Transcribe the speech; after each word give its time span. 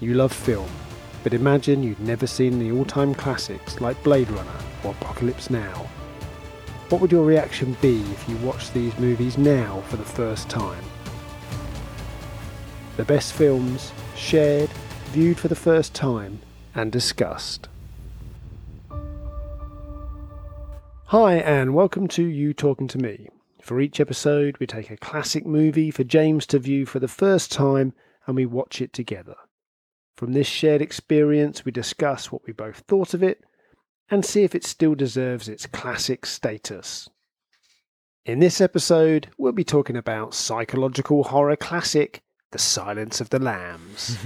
You 0.00 0.14
love 0.14 0.32
film, 0.32 0.70
but 1.24 1.34
imagine 1.34 1.82
you'd 1.82 1.98
never 1.98 2.28
seen 2.28 2.60
the 2.60 2.70
all 2.70 2.84
time 2.84 3.16
classics 3.16 3.80
like 3.80 4.00
Blade 4.04 4.30
Runner 4.30 4.60
or 4.84 4.92
Apocalypse 4.92 5.50
Now. 5.50 5.88
What 6.88 7.00
would 7.00 7.10
your 7.10 7.26
reaction 7.26 7.76
be 7.80 8.00
if 8.12 8.28
you 8.28 8.36
watched 8.36 8.72
these 8.72 8.96
movies 9.00 9.36
now 9.36 9.80
for 9.88 9.96
the 9.96 10.04
first 10.04 10.48
time? 10.48 10.84
The 12.96 13.04
best 13.04 13.32
films, 13.32 13.90
shared, 14.14 14.70
viewed 15.06 15.40
for 15.40 15.48
the 15.48 15.56
first 15.56 15.94
time, 15.94 16.38
and 16.76 16.92
discussed. 16.92 17.68
Hi, 21.06 21.38
and 21.38 21.74
welcome 21.74 22.06
to 22.08 22.22
You 22.22 22.54
Talking 22.54 22.86
to 22.86 22.98
Me. 22.98 23.30
For 23.60 23.80
each 23.80 23.98
episode, 23.98 24.58
we 24.58 24.66
take 24.68 24.92
a 24.92 24.96
classic 24.96 25.44
movie 25.44 25.90
for 25.90 26.04
James 26.04 26.46
to 26.46 26.60
view 26.60 26.86
for 26.86 27.00
the 27.00 27.08
first 27.08 27.50
time 27.50 27.94
and 28.28 28.36
we 28.36 28.46
watch 28.46 28.80
it 28.80 28.92
together. 28.92 29.34
From 30.18 30.32
this 30.32 30.48
shared 30.48 30.82
experience, 30.82 31.64
we 31.64 31.70
discuss 31.70 32.32
what 32.32 32.44
we 32.44 32.52
both 32.52 32.78
thought 32.88 33.14
of 33.14 33.22
it 33.22 33.44
and 34.10 34.24
see 34.24 34.42
if 34.42 34.52
it 34.52 34.64
still 34.64 34.96
deserves 34.96 35.48
its 35.48 35.64
classic 35.64 36.26
status. 36.26 37.08
In 38.26 38.40
this 38.40 38.60
episode, 38.60 39.28
we'll 39.38 39.52
be 39.52 39.62
talking 39.62 39.96
about 39.96 40.34
psychological 40.34 41.22
horror 41.22 41.54
classic 41.54 42.24
The 42.50 42.58
Silence 42.58 43.20
of 43.20 43.30
the 43.30 43.38
Lambs. 43.38 44.16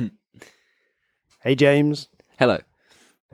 hey, 1.42 1.55
James. 1.55 2.09
Hello. 2.38 2.56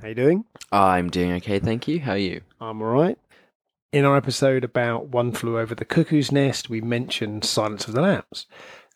How 0.03 0.09
you 0.09 0.17
doing? 0.17 0.45
I'm 0.73 1.11
doing 1.11 1.35
okay, 1.35 1.61
thank 1.61 1.87
you. 1.87 2.01
How 2.01 2.15
are 2.15 2.19
you? 2.19 2.41
I'm 2.61 2.83
all 2.83 2.89
right. 2.89 3.19
In 3.93 4.05
our 4.05 4.17
episode 4.17 4.65
about 4.65 5.07
One 5.07 5.31
Flew 5.31 5.61
Over 5.61 5.77
the 5.77 5.85
Cuckoo's 5.85 6.33
Nest, 6.33 6.69
we 6.69 6.81
mentioned 6.81 7.45
Silence 7.45 7.87
of 7.87 7.95
the 7.95 8.01
Lambs, 8.01 8.47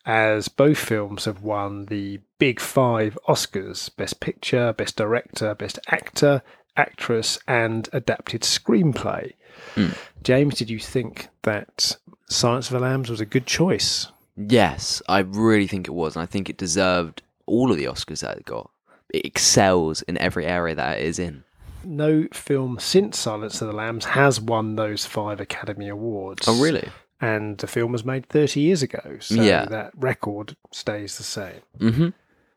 as 0.05 0.49
both 0.49 0.79
films 0.79 1.25
have 1.27 1.43
won 1.43 1.87
the 1.87 2.21
Big 2.39 2.61
Five 2.61 3.17
Oscars 3.29 3.95
Best 3.97 4.21
Picture, 4.21 4.73
Best 4.73 4.97
Director, 4.97 5.55
Best 5.55 5.79
Actor, 5.89 6.43
Actress, 6.77 7.39
and 7.47 7.89
Adapted 7.93 8.43
Screenplay. 8.43 9.33
Mm. 9.77 9.97
James, 10.23 10.57
did 10.57 10.71
you 10.71 10.79
think 10.79 11.29
that 11.43 11.97
Silence 12.29 12.69
of 12.69 12.75
the 12.75 12.81
Lambs 12.81 13.11
was 13.11 13.21
a 13.21 13.27
good 13.27 13.47
choice? 13.47 14.09
Yes, 14.37 15.03
I 15.09 15.21
really 15.21 15.67
think 15.67 15.87
it 15.87 15.93
was, 15.93 16.17
and 16.17 16.23
I 16.23 16.27
think 16.27 16.49
it 16.49 16.57
deserved 16.57 17.23
all 17.47 17.71
of 17.71 17.77
the 17.77 17.85
Oscars 17.85 18.21
that 18.21 18.39
it 18.39 18.45
got. 18.45 18.71
It 19.13 19.27
excels 19.27 20.03
in 20.03 20.17
every 20.19 20.47
area 20.47 20.75
that 20.75 20.99
it 20.99 21.05
is 21.05 21.19
in. 21.19 21.45
No 21.85 22.27
film 22.33 22.79
since 22.79 23.19
Silence 23.19 23.61
of 23.61 23.69
the 23.69 23.75
Lambs 23.75 24.05
has 24.07 24.41
won 24.41 24.77
those 24.77 25.05
five 25.05 25.41
Academy 25.41 25.89
Awards. 25.89 26.47
Oh, 26.49 26.61
really? 26.63 26.89
And 27.23 27.57
the 27.59 27.67
film 27.69 27.93
was 27.93 28.05
made 28.05 28.27
30 28.27 28.61
years 28.61 28.83
ago, 28.83 29.17
so 29.21 29.37
Yeah. 29.37 29.65
that 29.67 29.93
record 29.97 30.57
stays 30.73 31.17
the 31.17 31.23
same. 31.25 31.63
Mm-hmm. 31.79 32.09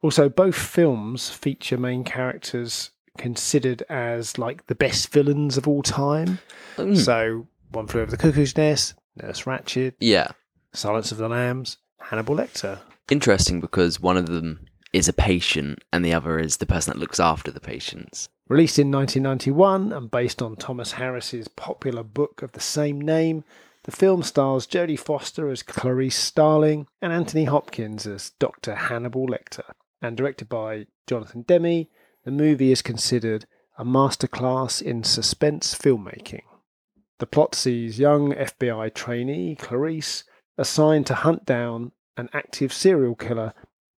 Also, 0.01 0.27
both 0.27 0.55
films 0.55 1.29
feature 1.29 1.77
main 1.77 2.03
characters 2.03 2.89
considered 3.17 3.83
as 3.89 4.37
like 4.37 4.65
the 4.67 4.75
best 4.75 5.09
villains 5.09 5.55
of 5.55 5.67
all 5.67 5.83
time. 5.83 6.39
Mm. 6.77 6.97
So, 6.97 7.47
One 7.71 7.87
Flew 7.87 8.01
Over 8.01 8.11
the 8.11 8.17
Cuckoo's 8.17 8.57
Nest, 8.57 8.95
Nurse 9.21 9.43
Ratched, 9.43 9.93
yeah. 9.99 10.29
Silence 10.73 11.11
of 11.11 11.19
the 11.19 11.29
Lambs, 11.29 11.77
Hannibal 11.99 12.35
Lecter. 12.35 12.79
Interesting 13.09 13.61
because 13.61 14.01
one 14.01 14.17
of 14.17 14.25
them 14.27 14.65
is 14.93 15.07
a 15.07 15.13
patient 15.13 15.83
and 15.93 16.03
the 16.03 16.13
other 16.13 16.39
is 16.39 16.57
the 16.57 16.65
person 16.65 16.91
that 16.91 16.99
looks 16.99 17.19
after 17.19 17.51
the 17.51 17.59
patients. 17.59 18.29
Released 18.49 18.77
in 18.79 18.91
1991 18.91 19.93
and 19.93 20.09
based 20.11 20.41
on 20.41 20.55
Thomas 20.55 20.93
Harris's 20.93 21.47
popular 21.47 22.03
book 22.03 22.41
of 22.41 22.51
the 22.53 22.59
same 22.59 22.99
name, 22.99 23.43
the 23.85 23.91
film 23.91 24.23
stars 24.23 24.65
Jodie 24.65 24.99
Foster 24.99 25.47
as 25.49 25.61
Clarice 25.61 26.17
Starling 26.17 26.87
and 27.03 27.13
Anthony 27.13 27.43
Hopkins 27.43 28.07
as 28.07 28.31
Dr. 28.39 28.73
Hannibal 28.73 29.27
Lecter. 29.27 29.71
And 30.01 30.17
directed 30.17 30.49
by 30.49 30.87
Jonathan 31.05 31.43
Demme, 31.43 31.85
the 32.23 32.31
movie 32.31 32.71
is 32.71 32.81
considered 32.81 33.45
a 33.77 33.85
masterclass 33.85 34.81
in 34.81 35.03
suspense 35.03 35.75
filmmaking. 35.75 36.41
The 37.19 37.27
plot 37.27 37.53
sees 37.53 37.99
young 37.99 38.33
FBI 38.33 38.91
trainee 38.95 39.55
Clarice 39.55 40.23
assigned 40.57 41.05
to 41.07 41.13
hunt 41.13 41.45
down 41.45 41.91
an 42.17 42.29
active 42.33 42.73
serial 42.73 43.13
killer 43.13 43.53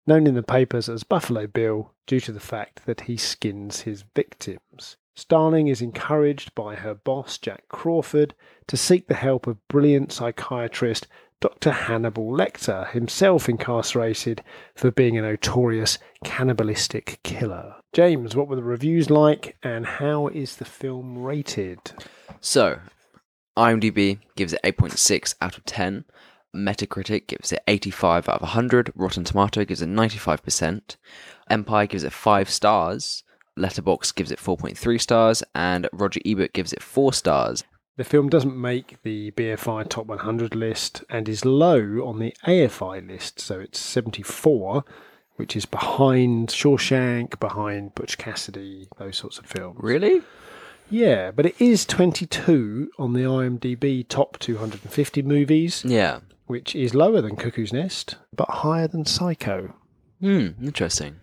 known 0.06 0.28
in 0.28 0.36
the 0.36 0.44
papers 0.44 0.90
as 0.90 1.06
Buffalo 1.06 1.48
Bill 1.48 1.94
due 2.06 2.20
to 2.20 2.34
the 2.34 2.42
fact 2.42 2.86
that 2.86 3.02
he 3.02 3.16
skins 3.16 3.82
his 3.82 4.04
victims. 4.14 4.98
Starling 5.18 5.68
is 5.68 5.82
encouraged 5.82 6.54
by 6.54 6.76
her 6.76 6.94
boss, 6.94 7.40
Jack 7.40 7.64
Crawford, 7.70 8.36
to 8.68 8.78
seek 8.78 9.08
the 9.08 9.16
help 9.16 9.48
of 9.48 9.68
brilliant 9.68 10.12
psychiatrist 10.12 11.08
Dr. 11.42 11.72
Hannibal 11.72 12.32
Lecter, 12.32 12.88
himself 12.92 13.50
incarcerated 13.50 14.44
for 14.76 14.92
being 14.92 15.18
a 15.18 15.24
notorious 15.24 15.98
cannibalistic 16.24 17.20
killer. 17.24 17.74
James, 17.94 18.36
what 18.36 18.48
were 18.48 18.58
the 18.58 18.64
reviews 18.64 19.10
like 19.10 19.58
and 19.64 19.88
how 19.88 20.28
is 20.28 20.58
the 20.58 20.66
film 20.66 21.18
rated? 21.18 21.80
So, 22.40 22.78
IMDb 23.58 24.20
gives 24.36 24.54
it 24.54 24.62
8.6 24.64 25.34
out 25.42 25.58
of 25.58 25.66
10. 25.66 26.06
Metacritic 26.56 27.26
gives 27.26 27.52
it 27.52 27.64
85 27.68 28.30
out 28.30 28.36
of 28.36 28.42
100. 28.42 28.94
Rotten 28.96 29.24
Tomato 29.24 29.66
gives 29.66 29.82
it 29.82 29.90
95%. 29.90 30.96
Empire 31.50 31.88
gives 31.88 32.04
it 32.04 32.14
5 32.14 32.50
stars. 32.52 33.24
Letterboxd 33.58 34.16
gives 34.16 34.32
it 34.32 34.40
4.3 34.40 35.02
stars. 35.02 35.44
And 35.56 35.88
Roger 35.92 36.20
Ebert 36.26 36.54
gives 36.54 36.74
it 36.74 36.82
4 36.84 37.14
stars. 37.14 37.64
The 37.98 38.04
film 38.04 38.30
doesn't 38.30 38.56
make 38.56 38.98
the 39.02 39.32
BFI 39.32 39.90
Top 39.90 40.06
100 40.06 40.54
list 40.54 41.04
and 41.10 41.28
is 41.28 41.44
low 41.46 41.80
on 42.06 42.20
the 42.20 42.32
AFI 42.46 43.08
list, 43.08 43.40
so 43.40 43.60
it's 43.60 43.80
74, 43.80 44.84
which 45.38 45.56
is 45.56 45.66
behind 45.66 46.50
Shawshank, 46.50 47.40
behind 47.40 47.96
Butch 47.96 48.20
Cassidy, 48.20 48.88
those 49.00 49.18
sorts 49.18 49.40
of 49.40 49.48
films. 49.48 49.80
Really? 49.82 50.22
Yeah, 50.92 51.32
but 51.32 51.48
it 51.48 51.56
is 51.60 51.86
22 51.86 52.92
on 53.00 53.14
the 53.14 53.22
IMDb 53.24 54.08
Top 54.08 54.38
250 54.38 55.24
movies, 55.24 55.84
Yeah. 55.84 56.20
which 56.46 56.76
is 56.76 56.94
lower 56.94 57.20
than 57.22 57.36
Cuckoo's 57.36 57.74
Nest, 57.74 58.16
but 58.32 58.48
higher 58.50 58.88
than 58.88 59.06
Psycho. 59.06 59.74
Hmm, 60.22 60.50
interesting. 60.64 61.16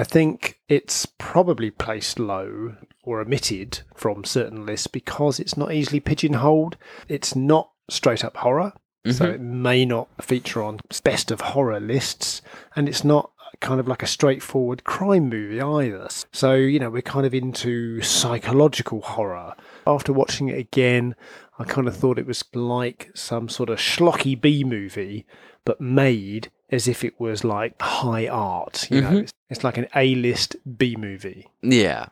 I 0.00 0.04
think 0.04 0.58
it's 0.66 1.04
probably 1.04 1.70
placed 1.70 2.18
low 2.18 2.76
or 3.02 3.20
omitted 3.20 3.80
from 3.94 4.24
certain 4.24 4.64
lists 4.64 4.86
because 4.86 5.38
it's 5.38 5.58
not 5.58 5.74
easily 5.74 6.00
pigeonholed. 6.00 6.78
It's 7.06 7.36
not 7.36 7.70
straight 7.90 8.24
up 8.24 8.38
horror, 8.38 8.72
so 9.04 9.26
Mhm. 9.26 9.34
it 9.34 9.40
may 9.42 9.84
not 9.84 10.08
feature 10.22 10.62
on 10.62 10.80
best 11.04 11.30
of 11.30 11.42
horror 11.42 11.80
lists, 11.80 12.40
and 12.74 12.88
it's 12.88 13.04
not 13.04 13.30
kind 13.60 13.78
of 13.78 13.86
like 13.86 14.02
a 14.02 14.06
straightforward 14.06 14.84
crime 14.84 15.28
movie 15.28 15.60
either. 15.60 16.08
So, 16.32 16.54
you 16.54 16.78
know, 16.78 16.88
we're 16.88 17.02
kind 17.02 17.26
of 17.26 17.34
into 17.34 18.00
psychological 18.00 19.02
horror. 19.02 19.54
After 19.86 20.14
watching 20.14 20.48
it 20.48 20.58
again, 20.58 21.14
I 21.58 21.64
kind 21.64 21.86
of 21.86 21.94
thought 21.94 22.18
it 22.18 22.26
was 22.26 22.42
like 22.54 23.10
some 23.14 23.50
sort 23.50 23.68
of 23.68 23.78
schlocky 23.78 24.40
B 24.40 24.64
movie, 24.64 25.26
but 25.66 25.78
made 25.78 26.50
as 26.70 26.86
if 26.88 27.04
it 27.04 27.18
was 27.20 27.44
like 27.44 27.80
high 27.80 28.28
art. 28.28 28.88
You 28.90 29.00
know, 29.00 29.10
Mhm. 29.10 29.22
it's, 29.22 29.32
it's 29.50 29.64
like 29.64 29.76
an 29.78 29.86
A-list 29.94 30.56
B 30.78 30.96
movie, 30.96 31.48
Yeah. 31.62 32.06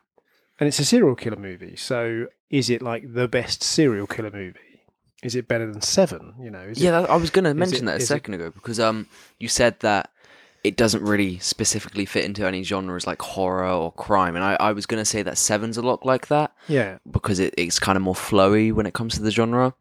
and 0.59 0.67
it's 0.69 0.79
a 0.79 0.85
serial 0.85 1.15
killer 1.15 1.37
movie. 1.37 1.77
So, 1.77 2.27
is 2.51 2.69
it 2.71 2.83
like 2.83 3.13
the 3.15 3.29
best 3.29 3.63
serial 3.63 4.07
killer 4.07 4.31
movie? 4.33 4.59
Is 5.23 5.35
it 5.35 5.49
better 5.49 5.71
than 5.71 5.81
Seven? 5.83 6.35
You 6.41 6.51
know, 6.51 6.61
is 6.61 6.79
yeah, 6.81 7.01
it, 7.03 7.11
I 7.11 7.17
was 7.17 7.31
going 7.31 7.45
to 7.45 7.55
mention 7.55 7.85
it- 7.85 7.87
that 7.87 7.93
a 7.95 7.97
is 7.97 8.03
it- 8.05 8.07
second 8.07 8.35
ago 8.35 8.51
because 8.51 8.79
um, 8.81 9.07
you 9.39 9.49
said 9.49 9.81
that 9.81 10.11
it 10.65 10.77
doesn't 10.77 11.03
really 11.05 11.39
specifically 11.39 12.05
fit 12.05 12.25
into 12.25 12.45
any 12.47 12.63
genres 12.65 13.07
like 13.07 13.23
horror 13.23 13.69
or 13.69 13.93
crime, 13.93 14.35
and 14.37 14.45
I, 14.45 14.57
I 14.59 14.73
was 14.73 14.87
going 14.87 15.01
to 15.01 15.05
say 15.05 15.23
that 15.23 15.39
Seven's 15.39 15.77
a 15.77 15.83
lot 15.83 16.05
like 16.05 16.27
that 16.29 16.53
yeah. 16.67 16.99
because 17.09 17.39
it, 17.39 17.55
it's 17.57 17.79
kind 17.79 17.97
of 17.97 18.03
more 18.03 18.15
flowy 18.15 18.73
when 18.73 18.85
it 18.87 18.93
comes 18.95 19.15
to 19.15 19.23
the 19.23 19.31
genre. 19.31 19.75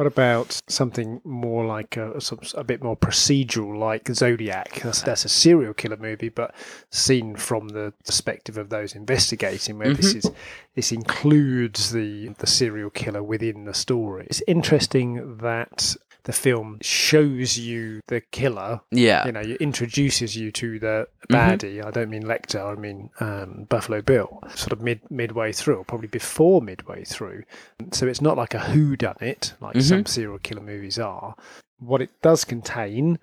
What 0.00 0.06
about 0.06 0.58
something 0.66 1.20
more 1.24 1.66
like 1.66 1.98
a, 1.98 2.18
a 2.54 2.64
bit 2.64 2.82
more 2.82 2.96
procedural, 2.96 3.78
like 3.78 4.08
Zodiac? 4.08 4.80
That's, 4.82 5.02
that's 5.02 5.26
a 5.26 5.28
serial 5.28 5.74
killer 5.74 5.98
movie, 5.98 6.30
but 6.30 6.54
seen 6.88 7.36
from 7.36 7.68
the 7.68 7.92
perspective 8.06 8.56
of 8.56 8.70
those 8.70 8.94
investigating, 8.94 9.76
where 9.76 9.92
this 9.92 10.14
mm-hmm. 10.14 10.28
is 10.28 10.30
this 10.74 10.90
includes 10.90 11.92
the 11.92 12.28
the 12.38 12.46
serial 12.46 12.88
killer 12.88 13.22
within 13.22 13.66
the 13.66 13.74
story. 13.74 14.26
It's 14.30 14.42
interesting 14.46 15.36
that 15.42 15.94
the 16.24 16.32
film 16.32 16.78
shows 16.82 17.58
you 17.58 18.00
the 18.08 18.20
killer. 18.20 18.80
Yeah, 18.90 19.26
You 19.26 19.32
know, 19.32 19.40
it 19.40 19.60
introduces 19.60 20.36
you 20.36 20.50
to 20.52 20.78
the 20.78 21.08
Mhm. 21.30 21.34
baddie. 21.36 21.84
I 21.84 21.90
don't 21.90 22.10
mean 22.10 22.24
Lecter. 22.24 22.76
I 22.76 22.80
mean 22.80 23.10
um, 23.20 23.66
Buffalo 23.68 24.02
Bill. 24.02 24.42
Sort 24.54 24.72
of 24.72 24.80
mid 24.80 25.00
midway 25.10 25.52
through, 25.52 25.76
or 25.76 25.84
probably 25.84 26.08
before 26.08 26.60
midway 26.62 27.04
through. 27.04 27.44
So 27.92 28.06
it's 28.06 28.20
not 28.20 28.36
like 28.36 28.54
a 28.54 28.58
who 28.60 28.96
done 28.96 29.16
it 29.20 29.54
like 29.60 29.76
Mhm. 29.76 29.82
some 29.82 30.06
serial 30.06 30.38
killer 30.38 30.62
movies 30.62 30.98
are. 30.98 31.34
What 31.78 32.02
it 32.02 32.10
does 32.20 32.44
contain 32.44 33.18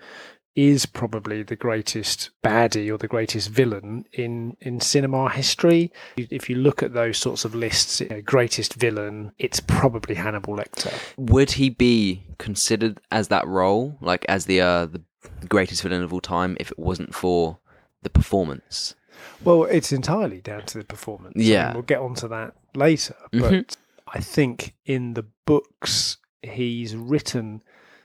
is 0.58 0.88
probably 0.88 1.44
the 1.44 1.56
greatest 1.56 2.32
baddie 2.44 2.92
or 2.92 2.98
the 2.98 3.08
greatest 3.08 3.48
villain 3.50 4.04
in 4.12 4.58
in 4.60 4.82
cinema 4.82 5.30
history. 5.30 5.92
If 6.18 6.50
you 6.50 6.56
look 6.56 6.82
at 6.82 6.94
those 6.94 7.20
sorts 7.20 7.46
of 7.46 7.54
lists, 7.54 8.02
you 8.02 8.10
know, 8.10 8.22
greatest 8.22 8.74
villain, 8.74 9.32
it's 9.38 9.60
probably 9.60 10.16
Hannibal 10.16 10.58
Lecter. 10.58 10.92
would 11.16 11.52
he 11.52 11.70
be 11.70 12.24
considered 12.40 13.00
as 13.12 13.28
that 13.28 13.48
role, 13.48 13.98
like 14.02 14.26
as 14.28 14.46
the 14.46 14.60
uh, 14.62 14.88
the 14.88 15.02
greatest 15.48 15.84
villain 15.84 16.02
of 16.02 16.12
all 16.12 16.22
time, 16.22 16.58
if 16.60 16.72
it 16.72 16.80
wasn't 16.80 17.14
for 17.14 17.60
the 18.02 18.10
performance? 18.10 18.96
Well, 19.44 19.64
it's 19.66 19.92
entirely 19.92 20.42
down 20.42 20.64
to 20.66 20.80
the 20.80 20.84
performance. 20.86 21.34
I 21.36 21.40
mean, 21.40 21.48
Yeah. 21.50 21.74
we'll 21.74 21.84
get 21.84 22.00
onto 22.00 22.28
that 22.30 22.56
later. 22.76 23.16
But 23.32 23.78
I 24.08 24.20
think 24.22 24.74
in 24.86 25.14
the 25.14 25.26
books, 25.46 26.18
he's 26.42 26.96
written 26.96 27.62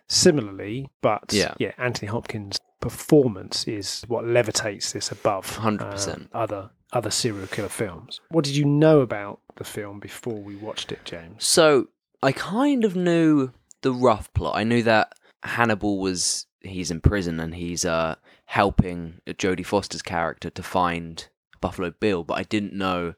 similarly, 0.08 0.88
but 1.00 1.32
Yeah. 1.32 1.54
yeah, 1.58 1.72
Anthony 1.78 2.08
Hopkins' 2.08 2.58
performance 2.80 3.66
is 3.68 4.02
what 4.08 4.24
levitates 4.24 4.92
this 4.92 5.10
above 5.12 5.46
100%. 5.58 6.14
um, 6.14 6.28
other 6.32 6.70
other 6.92 7.10
serial 7.10 7.46
killer 7.46 7.70
films. 7.70 8.20
What 8.28 8.44
did 8.44 8.54
you 8.54 8.66
know 8.66 9.00
about 9.00 9.40
the 9.56 9.64
film 9.64 9.98
before 9.98 10.34
we 10.42 10.54
watched 10.56 10.92
it, 10.92 11.02
James? 11.06 11.42
So 11.46 11.88
I 12.22 12.32
kind 12.32 12.84
of 12.84 12.94
knew 12.94 13.52
the 13.80 13.92
rough 13.94 14.30
plot. 14.34 14.56
I 14.56 14.64
knew 14.64 14.82
that 14.82 15.14
Hannibal 15.42 16.00
was 16.00 16.46
he's 16.60 16.90
in 16.90 17.00
prison 17.00 17.40
and 17.40 17.54
he's 17.54 17.84
uh 17.86 18.16
helping 18.44 19.20
Jodie 19.26 19.64
Foster's 19.64 20.02
character 20.02 20.50
to 20.50 20.62
find 20.62 21.28
Buffalo 21.62 21.90
Bill, 21.92 22.24
but 22.24 22.34
I 22.34 22.42
didn't 22.42 22.74
know 22.74 23.14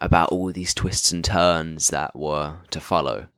about 0.00 0.30
all 0.30 0.50
these 0.50 0.72
twists 0.72 1.12
and 1.12 1.22
turns 1.24 1.88
that 1.88 2.16
were 2.16 2.56
to 2.70 2.80
follow. 2.80 3.28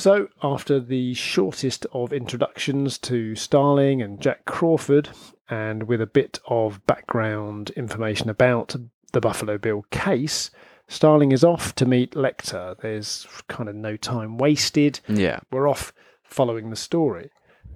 So, 0.00 0.28
after 0.42 0.80
the 0.80 1.12
shortest 1.12 1.84
of 1.92 2.10
introductions 2.10 2.96
to 3.00 3.34
Starling 3.34 4.00
and 4.00 4.18
Jack 4.18 4.46
Crawford, 4.46 5.10
and 5.50 5.82
with 5.82 6.00
a 6.00 6.06
bit 6.06 6.38
of 6.46 6.86
background 6.86 7.68
information 7.76 8.30
about 8.30 8.74
the 9.12 9.20
Buffalo 9.20 9.58
Bill 9.58 9.84
case, 9.90 10.50
Starling 10.88 11.32
is 11.32 11.44
off 11.44 11.74
to 11.74 11.84
meet 11.84 12.12
Lecter. 12.12 12.80
There's 12.80 13.26
kind 13.48 13.68
of 13.68 13.74
no 13.74 13.98
time 13.98 14.38
wasted. 14.38 15.00
Yeah. 15.06 15.40
We're 15.50 15.68
off 15.68 15.92
following 16.22 16.70
the 16.70 16.76
story. 16.76 17.30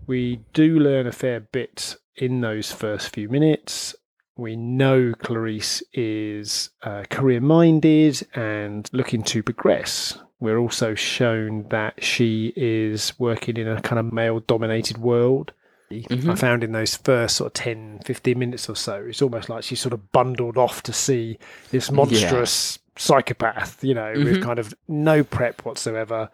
We 0.06 0.40
do 0.54 0.78
learn 0.78 1.06
a 1.06 1.12
fair 1.12 1.40
bit 1.40 1.96
in 2.16 2.40
those 2.40 2.72
first 2.72 3.10
few 3.10 3.28
minutes. 3.28 3.94
We 4.34 4.56
know 4.56 5.12
Clarice 5.12 5.82
is 5.92 6.70
uh, 6.82 7.04
career 7.10 7.42
minded 7.42 8.26
and 8.34 8.88
looking 8.94 9.22
to 9.24 9.42
progress. 9.42 10.16
We're 10.44 10.58
also 10.58 10.94
shown 10.94 11.66
that 11.70 12.04
she 12.04 12.52
is 12.54 13.18
working 13.18 13.56
in 13.56 13.66
a 13.66 13.80
kind 13.80 13.98
of 13.98 14.12
male 14.12 14.40
dominated 14.40 14.98
world. 14.98 15.52
Mhm. 15.90 16.30
I 16.30 16.34
found 16.34 16.62
in 16.62 16.72
those 16.72 16.96
first 16.96 17.36
sort 17.36 17.48
of 17.48 17.52
10, 17.54 18.00
15 18.04 18.38
minutes 18.38 18.68
or 18.68 18.76
so, 18.76 19.04
it's 19.08 19.22
almost 19.22 19.48
like 19.48 19.64
she's 19.64 19.80
sort 19.80 19.92
of 19.92 20.12
bundled 20.12 20.56
off 20.58 20.82
to 20.84 20.92
see 20.92 21.38
this 21.70 21.90
monstrous 21.90 22.78
psychopath, 22.96 23.82
you 23.82 23.94
know, 23.94 24.12
with 24.16 24.36
Mhm. 24.38 24.42
kind 24.42 24.58
of 24.58 24.74
no 24.86 25.24
prep 25.24 25.64
whatsoever. 25.64 26.30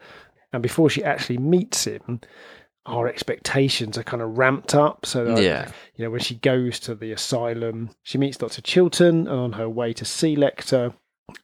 And 0.53 0.62
before 0.62 0.91
she 0.91 1.05
actually 1.05 1.39
meets 1.39 1.85
him, 1.85 2.21
our 2.87 3.07
expectations 3.07 3.97
are 3.99 4.03
kind 4.03 4.23
of 4.23 4.37
ramped 4.39 4.75
up. 4.75 5.07
So, 5.07 5.25
that, 5.25 5.43
Yeah. 5.43 5.71
you 5.95 6.05
know, 6.05 6.11
when 6.11 6.21
she 6.21 6.35
goes 6.37 6.81
to 6.81 6.95
the 6.95 7.12
asylum, 7.12 7.91
she 8.03 8.19
meets 8.19 8.39
Dr. 8.39 8.62
Chilton, 8.62 9.29
and 9.29 9.39
on 9.39 9.53
her 9.53 9.69
way 9.69 9.93
to 9.93 10.05
see 10.05 10.35
Lecter, 10.37 10.95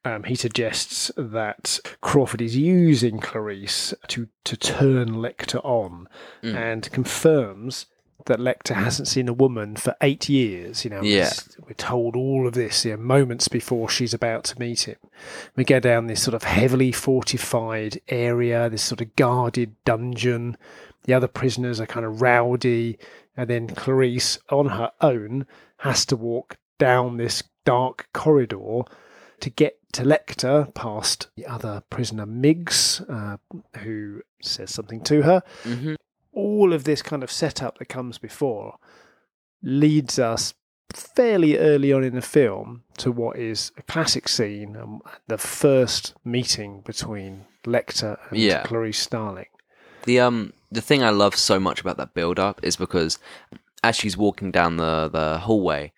um, 0.04 0.24
he 0.24 0.34
suggests 0.34 1.10
that 1.16 1.78
Crawford 2.00 2.40
is 2.42 2.56
using 2.56 3.20
Clarice 3.20 3.92
to, 4.08 4.28
to 4.44 4.56
turn 4.56 5.10
Lecter 5.14 5.60
on 5.64 6.08
Mm. 6.42 6.54
and 6.54 6.90
confirms 6.92 7.86
that 8.26 8.38
Lecter 8.40 8.74
hasn't 8.74 9.06
seen 9.08 9.28
a 9.28 9.32
woman 9.32 9.76
for 9.76 9.94
eight 10.00 10.28
years. 10.28 10.84
You 10.84 10.90
know, 10.90 11.02
Yeah. 11.02 11.30
We're 11.64 11.74
told 11.74 12.16
all 12.16 12.46
of 12.46 12.54
this 12.54 12.84
you 12.84 12.90
know, 12.92 12.96
moments 13.02 13.46
before 13.48 13.88
she's 13.88 14.12
about 14.14 14.42
to 14.44 14.58
meet 14.58 14.88
him. 14.88 14.96
We 15.54 15.64
go 15.64 15.78
down 15.78 16.06
this 16.08 16.22
sort 16.22 16.34
of 16.34 16.42
heavily 16.42 16.90
fortified 16.92 18.00
area, 18.08 18.68
this 18.68 18.82
sort 18.82 19.00
of 19.00 19.14
guarded 19.16 19.74
dungeon. 19.84 20.56
The 21.04 21.14
other 21.14 21.28
prisoners 21.28 21.80
are 21.80 21.86
kind 21.86 22.04
of 22.04 22.20
rowdy, 22.20 22.98
and 23.36 23.48
then 23.48 23.68
Clarice, 23.68 24.38
on 24.50 24.70
her 24.70 24.90
own, 25.00 25.46
has 25.78 26.04
to 26.06 26.16
walk 26.16 26.56
down 26.78 27.16
this 27.16 27.42
dark 27.64 28.08
corridor 28.12 28.82
to 29.40 29.50
get 29.50 29.78
to 29.92 30.02
Lecter 30.02 30.72
past 30.74 31.28
the 31.36 31.46
other 31.46 31.82
prisoner 31.90 32.26
Miggs, 32.26 33.00
uh, 33.08 33.36
who 33.78 34.22
says 34.42 34.72
something 34.72 35.00
to 35.04 35.22
her 35.22 35.42
hmm 35.62 35.94
all 36.32 36.74
of 36.74 36.84
this 36.84 37.00
kind 37.00 37.22
of 37.22 37.30
setup 37.30 37.78
that 37.78 37.86
comes 37.86 38.18
before 38.18 38.76
leads 39.62 40.18
us 40.18 40.52
fairly 40.94 41.56
early 41.56 41.92
on 41.94 42.04
in 42.04 42.14
the 42.14 42.20
film 42.20 42.82
to 42.98 43.10
what 43.10 43.38
is 43.38 43.72
a 43.78 43.82
classic 43.82 44.28
scene, 44.28 44.76
um, 44.76 45.00
the 45.28 45.38
first 45.38 46.14
meeting 46.24 46.82
between 46.82 47.46
Lecter 47.64 48.18
and 48.28 48.38
Yeah. 48.38 48.62
Clarice 48.64 48.98
Starling. 48.98 49.46
The 50.04 50.20
um 50.20 50.52
the 50.70 50.82
thing 50.82 51.02
I 51.02 51.10
love 51.10 51.34
so 51.34 51.58
much 51.58 51.80
about 51.80 51.96
that 51.96 52.12
build 52.14 52.38
up 52.38 52.60
is 52.62 52.76
because 52.76 53.18
as 53.82 53.96
she's 53.96 54.16
walking 54.16 54.50
down 54.50 54.76
the, 54.76 55.08
the 55.10 55.38
hallway, 55.38 55.92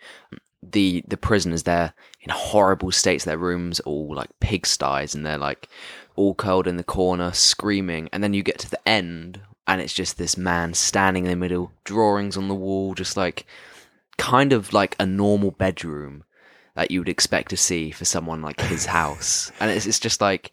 the 0.73 1.05
the 1.07 1.17
prisoners 1.17 1.65
there 1.65 1.95
in 2.21 2.31
horrible 2.31 2.91
states, 2.93 3.25
their 3.25 3.39
rooms 3.39 3.81
all 3.81 4.15
like 4.15 4.31
pigsties 4.41 5.15
and 5.15 5.25
they're 5.25 5.39
like 5.39 5.69
all 6.17 6.35
curled 6.35 6.67
in 6.67 6.77
the 6.77 6.85
corner, 6.85 7.33
screaming, 7.33 8.09
and 8.13 8.23
then 8.23 8.35
you 8.35 8.43
get 8.43 8.59
to 8.59 8.71
the 8.71 8.89
end 8.89 9.41
and 9.67 9.81
it's 9.83 9.93
just 9.93 10.17
this 10.17 10.37
man 10.37 10.73
standing 10.73 11.25
in 11.25 11.31
the 11.31 11.37
middle, 11.37 11.71
drawings 11.85 12.37
on 12.37 12.49
the 12.49 12.55
wall, 12.55 12.95
just 12.95 13.17
like 13.17 13.47
kind 14.17 14.53
of 14.53 14.73
like 14.73 14.97
a 14.99 15.07
normal 15.07 15.51
bedroom 15.51 16.25
that 16.75 16.91
you 16.91 17.01
would 17.01 17.09
expect 17.09 17.51
to 17.51 17.57
see 17.57 17.91
for 17.91 18.05
someone 18.05 18.41
like 18.41 18.61
his 18.61 18.87
house. 18.99 19.53
And 19.61 19.71
it's 19.71 19.87
it's 19.87 20.01
just 20.01 20.21
like 20.21 20.53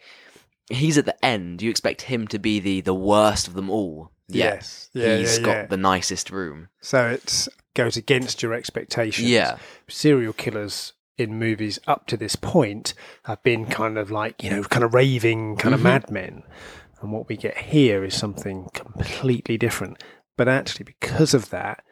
he's 0.69 0.97
at 0.97 1.05
the 1.05 1.25
end. 1.25 1.61
You 1.61 1.69
expect 1.69 2.03
him 2.03 2.27
to 2.27 2.39
be 2.39 2.59
the 2.59 2.81
the 2.81 2.93
worst 2.93 3.47
of 3.47 3.53
them 3.53 3.69
all. 3.69 4.11
Yes. 4.27 4.89
Yeah, 4.93 5.17
he's 5.17 5.37
yeah, 5.39 5.43
got 5.45 5.51
yeah. 5.51 5.65
the 5.67 5.77
nicest 5.77 6.29
room. 6.31 6.69
So 6.81 7.09
it 7.09 7.47
goes 7.73 7.97
against 7.97 8.41
your 8.41 8.53
expectations. 8.53 9.29
Yeah. 9.29 9.57
serial 9.87 10.33
killers 10.33 10.93
in 11.17 11.37
movies 11.39 11.79
up 11.87 12.07
to 12.07 12.17
this 12.17 12.35
point 12.35 12.93
have 13.23 13.41
been 13.43 13.65
kind 13.65 13.97
of 13.97 14.11
like, 14.11 14.43
you 14.43 14.49
know, 14.49 14.63
kind 14.63 14.83
of 14.83 14.93
raving 14.93 15.55
kind 15.57 15.73
of 15.73 15.79
Mhm. 15.81 15.83
madmen. 15.83 16.43
And 17.01 17.11
what 17.11 17.27
we 17.29 17.37
get 17.37 17.57
here 17.57 18.03
is 18.03 18.15
something 18.15 18.69
completely 18.73 19.57
different. 19.57 20.01
But 20.37 20.47
actually, 20.47 20.85
because 20.85 21.33
of 21.33 21.49
that, 21.51 21.83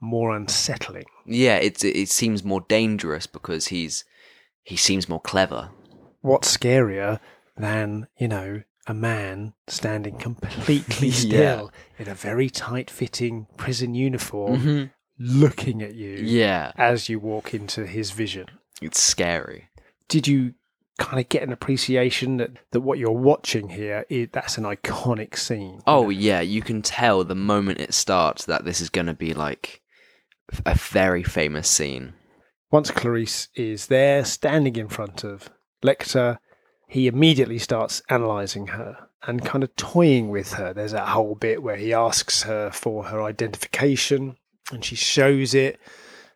more 0.00 0.34
unsettling. 0.34 1.04
Yeah, 1.26 1.56
it's 1.56 1.84
it 1.84 2.08
seems 2.08 2.42
more 2.44 2.62
dangerous 2.62 3.26
because 3.26 3.68
he's 3.68 4.04
he 4.62 4.76
seems 4.76 5.08
more 5.08 5.20
clever. 5.20 5.70
What's 6.22 6.54
scarier 6.56 7.20
than, 7.56 8.08
you 8.18 8.28
know, 8.28 8.62
a 8.86 8.94
man 8.94 9.54
standing 9.66 10.16
completely 10.28 11.08
Yeah. 11.08 11.14
still 11.14 11.72
in 11.98 12.08
a 12.08 12.14
very 12.14 12.50
tight 12.50 12.90
fitting 12.90 13.46
prison 13.56 13.94
uniform 13.94 14.60
mm-hmm. 14.60 14.84
looking 15.18 15.82
at 15.82 15.94
you 15.94 16.10
Yeah, 16.16 16.72
as 16.76 17.08
you 17.08 17.18
walk 17.18 17.54
into 17.54 17.86
his 17.86 18.10
vision? 18.10 18.46
it's 18.82 19.00
scary. 19.00 19.68
did 20.08 20.26
you 20.28 20.54
kind 20.98 21.18
of 21.18 21.28
get 21.28 21.42
an 21.42 21.52
appreciation 21.52 22.36
that, 22.36 22.50
that 22.72 22.80
what 22.82 22.98
you're 22.98 23.10
watching 23.10 23.70
here 23.70 24.04
is 24.08 24.28
that's 24.32 24.58
an 24.58 24.64
iconic 24.64 25.36
scene? 25.36 25.80
Oh 25.86 26.08
yeah, 26.10 26.40
you 26.40 26.60
can 26.62 26.82
tell 26.82 27.24
the 27.24 27.34
moment 27.34 27.80
it 27.80 27.94
starts 27.94 28.44
that 28.44 28.64
this 28.64 28.80
is 28.80 28.90
going 28.90 29.06
to 29.06 29.14
be 29.14 29.34
like 29.34 29.80
a 30.66 30.74
very 30.74 31.22
famous 31.24 31.68
scene. 31.68 32.12
Once 32.70 32.90
Clarice 32.90 33.48
is 33.56 33.86
there, 33.86 34.24
standing 34.24 34.76
in 34.76 34.88
front 34.88 35.24
of 35.24 35.48
Lecter, 35.84 36.38
he 36.86 37.06
immediately 37.06 37.58
starts 37.58 38.02
analysing 38.08 38.68
her 38.68 39.08
and 39.26 39.44
kind 39.44 39.64
of 39.64 39.74
toying 39.76 40.28
with 40.28 40.52
her. 40.54 40.72
There's 40.74 40.92
that 40.92 41.08
whole 41.08 41.34
bit 41.34 41.62
where 41.62 41.76
he 41.76 41.92
asks 41.94 42.42
her 42.42 42.70
for 42.70 43.04
her 43.04 43.22
identification 43.22 44.36
and 44.72 44.84
she 44.84 44.96
shows 44.96 45.54
it, 45.54 45.78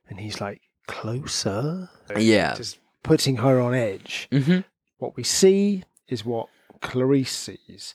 and 0.09 0.21
he's 0.21 0.40
like, 0.40 0.61
Closer? 0.87 1.90
Yeah. 2.17 2.55
Just 2.55 2.78
putting 3.02 3.37
her 3.37 3.61
on 3.61 3.75
edge. 3.75 4.28
hmm 4.33 4.61
What 4.99 5.17
we 5.17 5.23
see 5.23 5.85
is 6.09 6.25
what 6.25 6.49
Clarice 6.81 7.35
sees. 7.37 7.95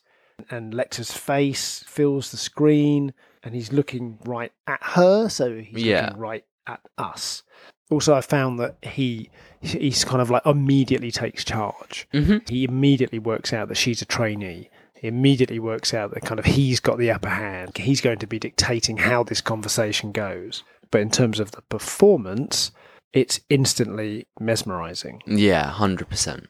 And 0.49 0.73
Lecter's 0.73 1.11
face 1.11 1.83
fills 1.87 2.31
the 2.31 2.37
screen 2.37 3.13
and 3.43 3.53
he's 3.55 3.71
looking 3.71 4.19
right 4.25 4.51
at 4.67 4.79
her, 4.81 5.29
so 5.29 5.55
he's 5.57 5.83
Yeah. 5.83 6.05
looking 6.07 6.19
right 6.19 6.45
at 6.67 6.81
us. 6.97 7.43
Also, 7.89 8.13
I 8.15 8.21
found 8.21 8.59
that 8.59 8.77
he 8.83 9.29
he's 9.63 10.03
kind 10.05 10.21
of 10.21 10.29
like 10.29 10.45
immediately 10.45 11.11
takes 11.11 11.43
charge. 11.43 12.07
hmm 12.11 12.37
He 12.47 12.63
immediately 12.63 13.19
works 13.19 13.53
out 13.53 13.67
that 13.69 13.77
she's 13.77 14.01
a 14.01 14.05
trainee. 14.05 14.69
He 14.93 15.07
immediately 15.07 15.59
works 15.59 15.93
out 15.93 16.13
that 16.13 16.23
kind 16.23 16.39
of 16.39 16.45
he's 16.45 16.79
got 16.79 16.97
the 16.97 17.11
upper 17.11 17.29
hand. 17.29 17.77
He's 17.77 18.01
going 18.01 18.19
to 18.19 18.27
be 18.27 18.39
dictating 18.39 18.97
how 18.97 19.23
this 19.23 19.41
conversation 19.41 20.11
goes. 20.11 20.63
But 20.91 21.01
in 21.01 21.09
terms 21.09 21.39
of 21.39 21.51
the 21.51 21.61
performance, 21.63 22.71
it's 23.11 23.39
instantly 23.49 24.27
mesmerizing. 24.39 25.21
Yeah, 25.25 25.65
hundred 25.71 26.07
percent. 26.09 26.47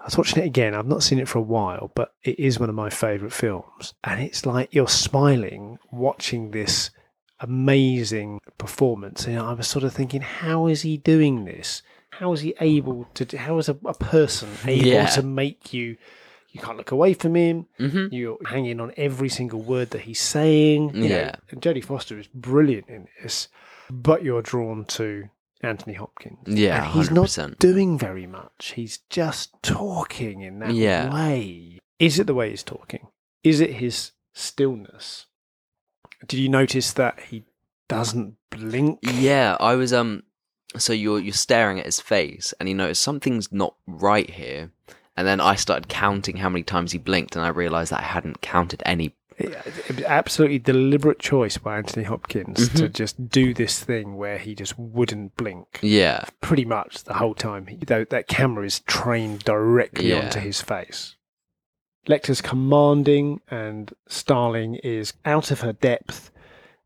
I 0.00 0.04
was 0.04 0.16
watching 0.16 0.42
it 0.42 0.46
again. 0.46 0.74
I've 0.74 0.86
not 0.86 1.02
seen 1.02 1.18
it 1.18 1.28
for 1.28 1.38
a 1.38 1.42
while, 1.42 1.90
but 1.94 2.14
it 2.22 2.38
is 2.38 2.58
one 2.60 2.68
of 2.68 2.74
my 2.74 2.88
favourite 2.90 3.32
films. 3.34 3.92
And 4.04 4.20
it's 4.22 4.46
like 4.46 4.74
you're 4.74 4.88
smiling 4.88 5.78
watching 5.90 6.52
this 6.52 6.90
amazing 7.40 8.40
performance. 8.56 9.26
And 9.26 9.38
I 9.38 9.52
was 9.52 9.66
sort 9.68 9.84
of 9.84 9.92
thinking, 9.92 10.20
how 10.22 10.66
is 10.68 10.82
he 10.82 10.96
doing 10.96 11.44
this? 11.44 11.82
How 12.20 12.32
is 12.34 12.40
he 12.42 12.54
able 12.60 13.06
to? 13.14 13.36
How 13.38 13.56
is 13.58 13.68
a, 13.70 13.76
a 13.86 13.94
person 13.94 14.50
able 14.66 14.86
Yeah. 14.86 15.06
to 15.06 15.22
make 15.22 15.72
you? 15.72 15.96
You 16.50 16.60
can't 16.60 16.76
look 16.76 16.90
away 16.90 17.14
from 17.14 17.34
him. 17.34 17.66
hmm 17.78 18.06
You're 18.10 18.36
hanging 18.44 18.78
on 18.80 18.92
every 18.96 19.28
single 19.30 19.62
word 19.62 19.90
that 19.90 20.02
he's 20.02 20.20
saying. 20.20 20.94
you 20.94 21.08
know. 21.08 21.16
Yeah. 21.16 21.34
and 21.50 21.62
Jodie 21.62 21.82
Foster 21.84 22.18
is 22.18 22.26
brilliant 22.26 22.88
in 22.88 23.06
this, 23.22 23.48
but 23.88 24.22
you're 24.22 24.42
drawn 24.42 24.84
to 24.86 25.28
Anthony 25.62 25.94
Hopkins. 25.94 26.38
Yeah, 26.46 26.84
and 26.84 26.92
he's 26.92 27.08
100%. 27.08 27.38
not 27.48 27.58
doing 27.58 27.98
very 27.98 28.26
much. 28.26 28.72
He's 28.76 28.98
just 29.10 29.54
talking 29.62 30.42
in 30.42 30.58
that 30.58 30.74
Yeah. 30.74 31.12
way. 31.14 31.78
Is 31.98 32.18
it 32.18 32.26
the 32.26 32.34
way 32.34 32.50
he's 32.50 32.62
talking? 32.64 33.06
Is 33.44 33.60
it 33.60 33.74
his 33.74 34.12
stillness? 34.34 35.26
Did 36.26 36.40
you 36.40 36.48
notice 36.50 36.92
that 36.94 37.18
he 37.30 37.44
doesn't 37.88 38.36
blink? 38.50 38.98
Yeah, 39.02 39.56
I 39.60 39.74
was 39.76 39.92
um. 39.92 40.24
So 40.76 40.92
you're 40.92 41.18
you're 41.18 41.32
staring 41.32 41.78
at 41.80 41.86
his 41.86 42.00
face, 42.00 42.54
and 42.60 42.68
you 42.68 42.74
notice 42.74 42.98
something's 42.98 43.50
not 43.52 43.74
right 43.86 44.28
here. 44.30 44.70
And 45.16 45.26
then 45.26 45.40
I 45.40 45.54
started 45.56 45.88
counting 45.88 46.36
how 46.38 46.48
many 46.48 46.62
times 46.62 46.92
he 46.92 46.98
blinked, 46.98 47.36
and 47.36 47.44
I 47.44 47.48
realised 47.48 47.90
that 47.92 48.00
I 48.00 48.04
hadn't 48.04 48.40
counted 48.40 48.82
any. 48.86 49.14
Absolutely 50.06 50.58
deliberate 50.58 51.18
choice 51.18 51.56
by 51.56 51.78
Anthony 51.78 52.04
Hopkins 52.04 52.68
to 52.70 52.88
Mhm. 52.88 52.92
just 52.92 53.28
do 53.30 53.54
this 53.54 53.82
thing 53.82 54.16
where 54.16 54.36
he 54.38 54.54
just 54.54 54.78
wouldn't 54.78 55.34
blink. 55.36 55.78
Yeah, 55.82 56.24
pretty 56.42 56.64
much 56.66 57.04
the 57.04 57.14
whole 57.14 57.34
time. 57.34 57.66
Though 57.86 58.04
that 58.04 58.28
camera 58.28 58.64
is 58.66 58.80
trained 58.80 59.44
directly 59.44 60.10
Yeah. 60.10 60.24
onto 60.26 60.40
his 60.40 60.60
face. 60.60 61.16
Lecter's 62.06 62.40
commanding, 62.42 63.40
and 63.50 63.92
Starling 64.08 64.74
is 64.76 65.14
out 65.24 65.50
of 65.50 65.60
her 65.60 65.72
depth. 65.72 66.30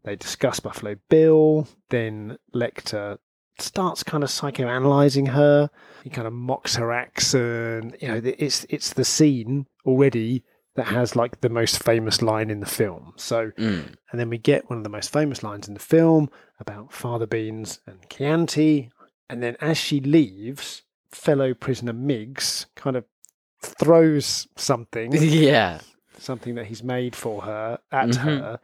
They 0.05 0.17
discuss 0.17 0.61
Buffalo 0.61 0.97
Bill. 1.09 1.67
Then 1.91 2.39
Lecter 2.55 3.19
starts 3.59 4.03
kind 4.03 4.25
of 4.25 4.31
psychoanalyzing 4.31 5.29
her. 5.29 5.71
He 6.03 6.11
kind 6.11 6.27
of 6.27 6.33
mocks 6.33 6.77
her 6.77 6.93
accent. 6.93 7.97
You 8.01 8.09
know, 8.09 8.21
it's 8.25 8.67
it's 8.69 8.93
the 8.93 9.05
scene 9.05 9.67
already 9.87 10.45
that 10.77 10.87
has 10.89 11.15
like 11.15 11.41
the 11.41 11.49
most 11.49 11.83
famous 11.83 12.21
line 12.21 12.51
in 12.51 12.61
the 12.61 12.67
film. 12.67 13.13
So 13.17 13.53
mm. 13.59 13.95
and 14.11 14.21
then 14.21 14.29
we 14.29 14.39
get 14.39 14.69
one 14.69 14.79
of 14.79 14.85
the 14.85 14.91
most 14.91 15.13
famous 15.13 15.43
lines 15.43 15.69
in 15.69 15.75
the 15.75 15.81
film 15.81 16.31
about 16.59 16.93
fava 16.93 17.27
beans 17.27 17.81
and 17.87 17.99
Chianti. 18.11 18.91
And 19.31 19.43
then 19.43 19.57
as 19.61 19.79
she 19.79 20.01
leaves, 20.01 20.83
fellow 21.11 21.55
prisoner 21.55 21.93
Miggs 21.93 22.67
kind 22.75 22.97
of 22.97 23.05
throws 23.63 24.47
something, 24.57 25.13
yeah, 25.19 25.81
something 26.19 26.55
that 26.57 26.67
he's 26.67 26.83
made 26.83 27.17
for 27.17 27.43
her, 27.43 27.79
at 27.93 28.09
Mhm. 28.09 28.17
her. 28.17 28.61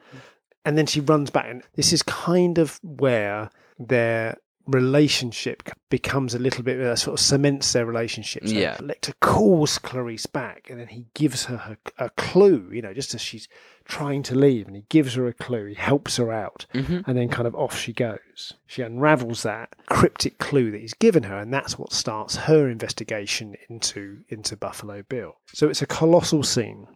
And 0.65 0.77
then 0.77 0.87
she 0.87 1.01
runs 1.01 1.31
back. 1.31 1.47
And 1.49 1.63
this 1.75 1.93
is 1.93 2.03
kind 2.03 2.59
of 2.59 2.79
where 2.83 3.51
their 3.79 4.37
relationship 4.71 5.69
becomes 5.89 6.35
a 6.35 6.39
little 6.39 6.63
bit 6.63 6.81
uh, 6.81 6.97
sort 6.97 7.19
of 7.19 7.25
cements 7.25 7.73
their 7.73 7.87
relationship. 7.87 8.47
So 8.47 8.55
Yeah. 8.55 8.77
Lecter 8.79 9.13
calls 9.21 9.79
Clarice 9.79 10.27
back 10.27 10.69
and 10.71 10.79
then 10.81 10.89
he 10.89 11.07
gives 11.15 11.45
her, 11.47 11.57
her 11.57 11.79
a 11.99 12.11
clue, 12.11 12.69
you 12.73 12.83
know, 12.83 12.93
just 12.95 13.15
as 13.15 13.21
she's 13.21 13.49
trying 13.85 14.23
to 14.25 14.35
leave 14.35 14.67
and 14.67 14.77
he 14.77 14.85
gives 14.89 15.15
her 15.15 15.27
a 15.27 15.33
clue. 15.33 15.67
He 15.67 15.75
helps 15.75 16.17
her 16.17 16.33
out 16.33 16.67
hmm 16.73 17.01
and 17.07 17.17
then 17.19 17.29
kind 17.29 17.47
of 17.49 17.55
off 17.55 17.77
she 17.77 17.93
goes. 17.93 18.55
She 18.67 18.83
unravels 18.83 19.43
that 19.43 19.75
cryptic 19.89 20.39
clue 20.39 20.71
that 20.71 20.81
he's 20.81 20.95
given 20.95 21.25
her, 21.25 21.39
and 21.39 21.53
that's 21.53 21.79
what 21.79 21.93
starts 21.93 22.37
her 22.37 22.69
investigation 22.69 23.57
into 23.69 24.19
into 24.29 24.57
Buffalo 24.57 25.03
Bill. 25.03 25.37
So 25.53 25.69
it's 25.69 25.83
a 25.83 25.87
colossal 25.87 26.43
scene. 26.43 26.87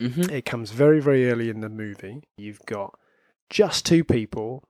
hmm 0.00 0.22
It 0.30 0.44
comes 0.44 0.70
very 0.72 1.00
very 1.00 1.30
early 1.30 1.48
in 1.48 1.60
the 1.60 1.68
movie. 1.68 2.22
You've 2.36 2.60
got 2.66 2.98
just 3.48 3.86
two 3.86 4.04
people. 4.04 4.64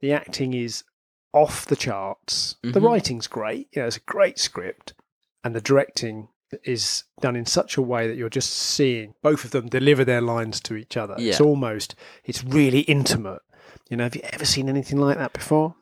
The 0.00 0.12
acting 0.12 0.54
is 0.54 0.84
off 1.32 1.66
the 1.66 1.76
charts. 1.76 2.56
The 2.62 2.72
Mhm. 2.80 2.82
writing's 2.84 3.26
great. 3.26 3.68
You 3.72 3.82
know, 3.82 3.86
it's 3.88 3.96
a 3.96 4.00
great 4.00 4.38
script, 4.38 4.94
and 5.44 5.54
the 5.54 5.60
directing 5.60 6.28
is 6.64 7.04
done 7.20 7.36
in 7.36 7.46
such 7.46 7.76
a 7.76 7.82
way 7.82 8.08
that 8.08 8.16
you're 8.16 8.28
just 8.28 8.50
seeing 8.52 9.14
both 9.22 9.44
of 9.44 9.52
them 9.52 9.68
deliver 9.68 10.04
their 10.04 10.20
lines 10.20 10.60
to 10.60 10.74
each 10.74 10.96
other. 10.96 11.14
It's 11.16 11.40
almost 11.40 11.94
it's 12.24 12.42
really 12.42 12.80
intimate. 12.80 13.40
You 13.88 13.96
know, 13.96 14.04
have 14.04 14.16
you 14.16 14.22
ever 14.24 14.44
seen 14.44 14.68
anything 14.68 14.98
like 14.98 15.16
that 15.18 15.32
before? 15.32 15.76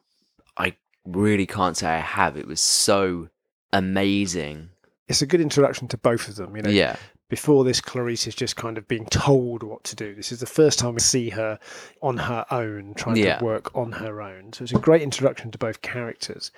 I 0.58 0.76
really 1.06 1.46
can't 1.46 1.76
say 1.76 1.86
I 1.88 2.00
have. 2.00 2.36
It 2.36 2.46
was 2.46 2.60
so 2.60 3.28
amazing. 3.72 4.70
It's 5.08 5.22
a 5.22 5.26
good 5.26 5.40
introduction 5.40 5.88
to 5.88 5.96
both 5.98 6.28
of 6.28 6.36
them. 6.36 6.54
You 6.56 6.62
know, 6.62 6.70
Yeah, 6.70 6.96
before 7.28 7.64
this, 7.64 7.80
Clarice 7.80 8.26
is 8.26 8.34
just 8.34 8.56
kind 8.56 8.78
of 8.78 8.88
being 8.88 9.06
told 9.06 9.62
what 9.62 9.84
to 9.84 9.96
do. 9.96 10.14
This 10.14 10.32
is 10.32 10.40
the 10.40 10.46
first 10.46 10.78
time 10.78 10.94
we 10.94 11.00
see 11.00 11.30
her 11.30 11.58
on 12.02 12.16
her 12.16 12.46
own, 12.50 12.94
trying 12.94 13.16
Yeah. 13.16 13.38
to 13.38 13.44
work 13.44 13.74
on 13.74 13.92
her 13.92 14.22
own. 14.22 14.52
So 14.52 14.64
it's 14.64 14.72
a 14.72 14.78
great 14.78 15.02
introduction 15.02 15.50
to 15.50 15.58
both 15.58 15.82
characters. 15.82 16.50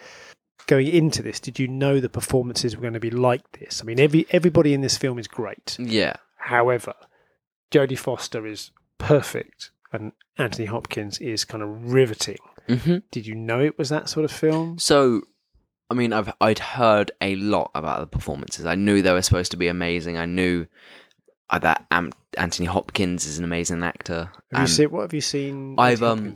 Going 0.66 0.86
into 0.86 1.22
this, 1.22 1.40
did 1.40 1.58
you 1.58 1.66
know 1.66 1.98
the 1.98 2.08
performances 2.08 2.76
were 2.76 2.82
going 2.82 2.94
to 2.94 3.00
be 3.00 3.10
like 3.10 3.58
this? 3.58 3.80
I 3.80 3.84
mean, 3.84 3.98
every 3.98 4.26
everybody 4.30 4.72
in 4.74 4.80
this 4.82 4.96
film 4.96 5.18
is 5.18 5.26
great. 5.26 5.76
yeah, 5.80 6.14
However, 6.36 6.94
Jodie 7.72 7.98
Foster 7.98 8.46
is 8.46 8.70
perfect, 8.98 9.70
and 9.92 10.12
Anthony 10.38 10.66
Hopkins 10.66 11.18
is 11.18 11.44
kind 11.44 11.62
of 11.62 11.92
riveting. 11.92 12.38
hmm 12.68 12.98
Did 13.10 13.26
you 13.26 13.34
know 13.34 13.60
it 13.60 13.76
was 13.78 13.88
that 13.88 14.08
sort 14.08 14.24
of 14.24 14.30
film? 14.30 14.78
So, 14.78 15.22
I 15.90 15.94
mean, 15.94 16.12
I've 16.12 16.32
I'd 16.40 16.60
heard 16.60 17.10
a 17.20 17.34
lot 17.36 17.72
about 17.74 18.00
the 18.00 18.06
performances. 18.06 18.64
I 18.64 18.76
knew 18.76 19.02
they 19.02 19.12
were 19.12 19.22
supposed 19.22 19.50
to 19.50 19.56
be 19.56 19.68
amazing. 19.68 20.16
I 20.16 20.26
knew 20.26 20.66
uh, 21.50 21.58
that 21.58 21.84
Am- 21.90 22.12
Anthony 22.38 22.66
Hopkins 22.66 23.26
is 23.26 23.38
an 23.38 23.44
amazing 23.44 23.82
actor. 23.82 24.30
Have 24.52 24.62
you 24.62 24.66
seen 24.68 24.90
what 24.90 25.02
have 25.02 25.14
you 25.14 25.20
seen? 25.20 25.74
I've, 25.78 26.02
um? 26.02 26.34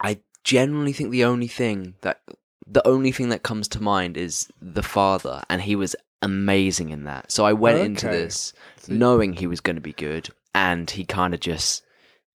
I 0.00 0.18
generally 0.42 0.92
think 0.92 1.10
the 1.10 1.24
only 1.24 1.46
thing 1.46 1.94
that 2.00 2.20
the 2.66 2.86
only 2.86 3.12
thing 3.12 3.28
that 3.28 3.44
comes 3.44 3.68
to 3.68 3.82
mind 3.82 4.16
is 4.16 4.48
the 4.60 4.82
father, 4.82 5.42
and 5.48 5.62
he 5.62 5.76
was 5.76 5.94
amazing 6.20 6.90
in 6.90 7.04
that. 7.04 7.30
So 7.30 7.44
I 7.44 7.52
went 7.52 7.78
into 7.78 8.08
this 8.08 8.52
knowing 8.88 9.32
he 9.32 9.46
was 9.46 9.60
going 9.60 9.76
to 9.76 9.82
be 9.82 9.92
good, 9.92 10.28
and 10.54 10.90
he 10.90 11.04
kind 11.04 11.34
of 11.34 11.40
just 11.40 11.84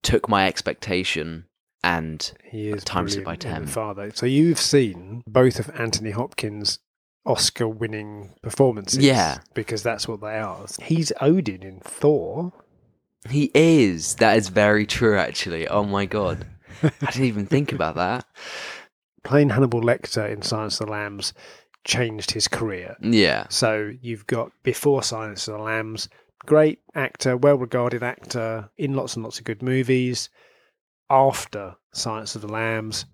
took 0.03 0.29
my 0.29 0.47
expectation 0.47 1.47
and 1.85 2.33
He 2.45 2.69
is 2.69 2.85
times 2.85 3.17
it 3.17 3.25
by 3.25 3.37
10. 3.37 3.67
Father. 3.67 4.11
So 4.15 4.27
you've 4.27 4.61
seen 4.61 5.23
both 5.27 5.59
of 5.61 5.71
Anthony 5.79 6.11
Hopkins' 6.11 6.79
Oscar-winning 7.27 8.35
performances, 8.43 8.99
Yeah. 9.05 9.39
because 9.55 9.83
that's 9.83 10.09
what 10.09 10.21
they 10.21 10.39
are. 10.39 10.67
He's 10.83 11.13
Odin 11.21 11.63
in 11.63 11.81
Thor. 11.81 12.53
he 13.29 13.51
is. 13.55 14.15
That 14.17 14.37
is 14.37 14.49
very 14.49 14.87
true, 14.87 15.19
actually. 15.19 15.69
Oh 15.69 15.85
my 15.85 16.07
god, 16.07 16.47
I 16.83 16.91
didn't 17.11 17.25
even 17.25 17.47
think 17.47 17.73
about 17.73 17.95
that. 17.97 18.25
Playing 19.25 19.51
Hannibal 19.51 19.81
Lecter 19.83 20.31
in 20.31 20.43
Silence 20.43 20.81
of 20.81 20.87
the 20.87 20.93
Lambs 20.93 21.33
changed 21.85 22.31
his 22.31 22.49
career. 22.49 22.97
Yeah, 23.03 23.47
So 23.51 23.93
you've 24.01 24.27
got 24.27 24.53
before 24.63 25.03
Silence 25.03 25.47
of 25.49 25.57
the 25.59 25.63
Lambs, 25.63 26.09
great 26.47 26.81
actor, 26.95 27.37
well-regarded 27.37 28.03
actor 28.03 28.71
in 28.79 28.95
lots 28.95 29.15
and 29.15 29.25
lots 29.25 29.39
of 29.39 29.45
good 29.45 29.63
movies. 29.63 30.29
After 31.11 31.77
Silence 31.93 32.35
of 32.35 32.43
the 32.43 32.49
Lambs, 32.49 33.07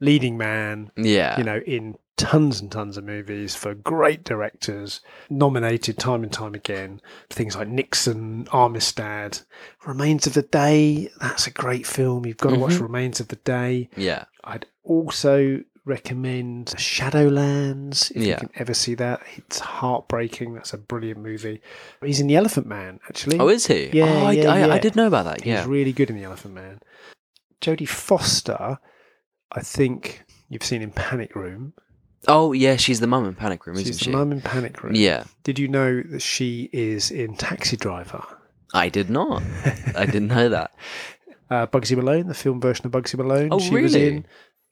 leading 0.00 0.36
man, 0.36 0.90
yeah, 0.96 1.38
you 1.38 1.44
know, 1.44 1.58
in 1.66 1.96
tons 2.16 2.60
and 2.60 2.70
tons 2.70 2.98
of 2.98 3.04
movies 3.04 3.54
for 3.54 3.72
great 3.74 4.24
directors, 4.24 5.00
nominated 5.30 5.96
time 5.98 6.22
and 6.22 6.30
time 6.32 6.54
again. 6.54 7.00
Things 7.30 7.56
like 7.56 7.68
Nixon, 7.68 8.46
Amistad, 8.52 9.40
Remains 9.86 10.26
of 10.26 10.34
the 10.34 10.42
Day. 10.42 11.08
That's 11.20 11.46
a 11.46 11.50
great 11.50 11.86
film. 11.86 12.26
You've 12.26 12.36
got 12.36 12.50
to 12.50 12.58
watch 12.58 12.72
Mhm. 12.72 12.80
Remains 12.82 13.20
of 13.20 13.28
the 13.28 13.36
Day. 13.36 13.88
yeah. 13.96 14.24
I'd 14.44 14.66
also 14.84 15.60
recommend 15.86 16.66
Shadowlands 16.76 18.10
if 18.10 18.22
you 18.22 18.36
can 18.36 18.50
ever 18.54 18.74
see 18.74 18.94
that. 18.96 19.22
It's 19.36 19.58
heartbreaking. 19.60 20.54
That's 20.54 20.72
a 20.74 20.78
brilliant 20.78 21.20
movie. 21.20 21.60
He's 22.04 22.20
in 22.20 22.26
The 22.26 22.36
Elephant 22.36 22.66
Man, 22.66 23.00
actually. 23.08 23.38
Oh, 23.38 23.48
is 23.48 23.66
he? 23.66 23.90
Yeah, 23.92 24.04
oh, 24.04 24.26
I, 24.26 24.32
yeah, 24.32 24.52
I, 24.52 24.58
yeah. 24.66 24.72
I 24.74 24.78
did 24.78 24.94
know 24.96 25.06
about 25.06 25.24
that. 25.24 25.40
He's 25.42 25.46
Yeah, 25.52 25.64
really 25.66 25.92
good 25.92 26.10
in 26.10 26.16
The 26.16 26.24
Elephant 26.24 26.54
Man. 26.54 26.80
Jodie 27.60 27.88
Foster, 27.88 28.78
I 29.52 29.60
think 29.60 30.24
you've 30.48 30.62
seen 30.64 30.82
in 30.82 30.90
Panic 30.90 31.34
Room. 31.34 31.74
Oh, 32.28 32.52
yeah. 32.52 32.76
She's 32.76 33.00
the 33.00 33.06
mum 33.06 33.24
in 33.26 33.34
Panic 33.34 33.66
Room, 33.66 33.76
She's 33.76 33.88
isn't 33.90 33.98
the 33.98 34.04
she? 34.04 34.10
mum 34.10 34.32
in 34.32 34.40
Panic 34.42 34.82
Room. 34.82 34.94
Yeah, 34.94 35.24
Did 35.42 35.58
you 35.58 35.68
know 35.68 36.02
that 36.02 36.20
she 36.20 36.68
is 36.72 37.10
in 37.10 37.36
Taxi 37.36 37.76
Driver? 37.76 38.22
I 38.74 38.88
did 38.88 39.10
not. 39.10 39.42
I 39.96 40.06
didn't 40.06 40.28
know 40.28 40.48
that. 40.50 40.72
Uh, 41.50 41.66
Bugsy 41.66 41.96
Malone, 41.96 42.28
the 42.28 42.34
film 42.34 42.60
version 42.60 42.86
of 42.86 42.92
Bugsy 42.92 43.16
Malone. 43.18 43.48
Oh, 43.50 43.58
she 43.58 43.70
was 43.74 43.92
really? 43.94 44.06
in. 44.06 44.26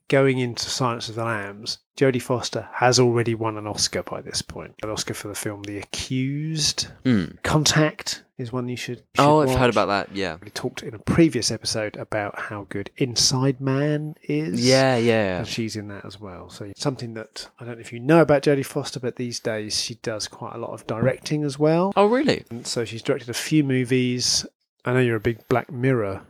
Going 0.06 0.38
into 0.38 0.70
Silence 0.70 1.08
of 1.08 1.16
the 1.16 1.24
Lambs, 1.24 1.78
Jodie 1.96 2.22
Foster 2.22 2.68
has 2.72 3.00
already 3.00 3.34
won 3.34 3.56
an 3.58 3.66
Oscar 3.66 4.04
by 4.04 4.20
this 4.20 4.42
point. 4.42 4.76
An 4.84 4.88
Oscar 4.90 5.12
for 5.14 5.26
the 5.26 5.34
film 5.34 5.62
The 5.64 5.78
Accused. 5.78 6.86
Mm. 7.04 7.42
Contact 7.42 8.22
is 8.38 8.52
one 8.52 8.68
you 8.68 8.76
should. 8.76 8.98
should 8.98 9.04
Oh, 9.18 9.40
I've 9.40 9.58
heard 9.58 9.70
about 9.70 9.86
that. 9.88 10.14
Yeah, 10.16 10.36
We 10.42 10.50
talked 10.50 10.82
in 10.82 10.94
a 10.94 10.98
previous 10.98 11.50
episode 11.50 11.96
about 11.96 12.38
how 12.38 12.66
good 12.68 12.90
Inside 12.96 13.60
Man 13.60 14.14
is. 14.22 14.64
yeah, 14.66 14.96
yeah. 14.96 15.38
And 15.38 15.48
she's 15.48 15.74
in 15.76 15.88
that 15.88 16.04
as 16.04 16.20
well. 16.20 16.48
So 16.48 16.70
something 16.76 17.14
that 17.14 17.48
I 17.58 17.64
don't 17.64 17.74
know 17.74 17.80
if 17.80 17.92
you 17.92 17.98
know 18.00 18.20
about 18.20 18.42
Jodie 18.42 18.64
Foster, 18.64 19.00
but 19.00 19.16
these 19.16 19.40
days 19.40 19.80
she 19.80 19.96
does 19.96 20.28
quite 20.28 20.54
a 20.54 20.58
lot 20.58 20.70
of 20.70 20.86
directing 20.86 21.42
as 21.44 21.58
well. 21.58 21.92
Oh, 21.96 22.06
really? 22.06 22.44
And 22.50 22.66
so 22.66 22.84
she's 22.84 23.02
directed 23.02 23.28
a 23.28 23.34
few 23.34 23.64
movies. 23.64 24.46
I 24.84 24.92
know 24.94 25.00
you're 25.00 25.16
a 25.16 25.20
big 25.20 25.46
Black 25.48 25.70
Mirror 25.72 26.22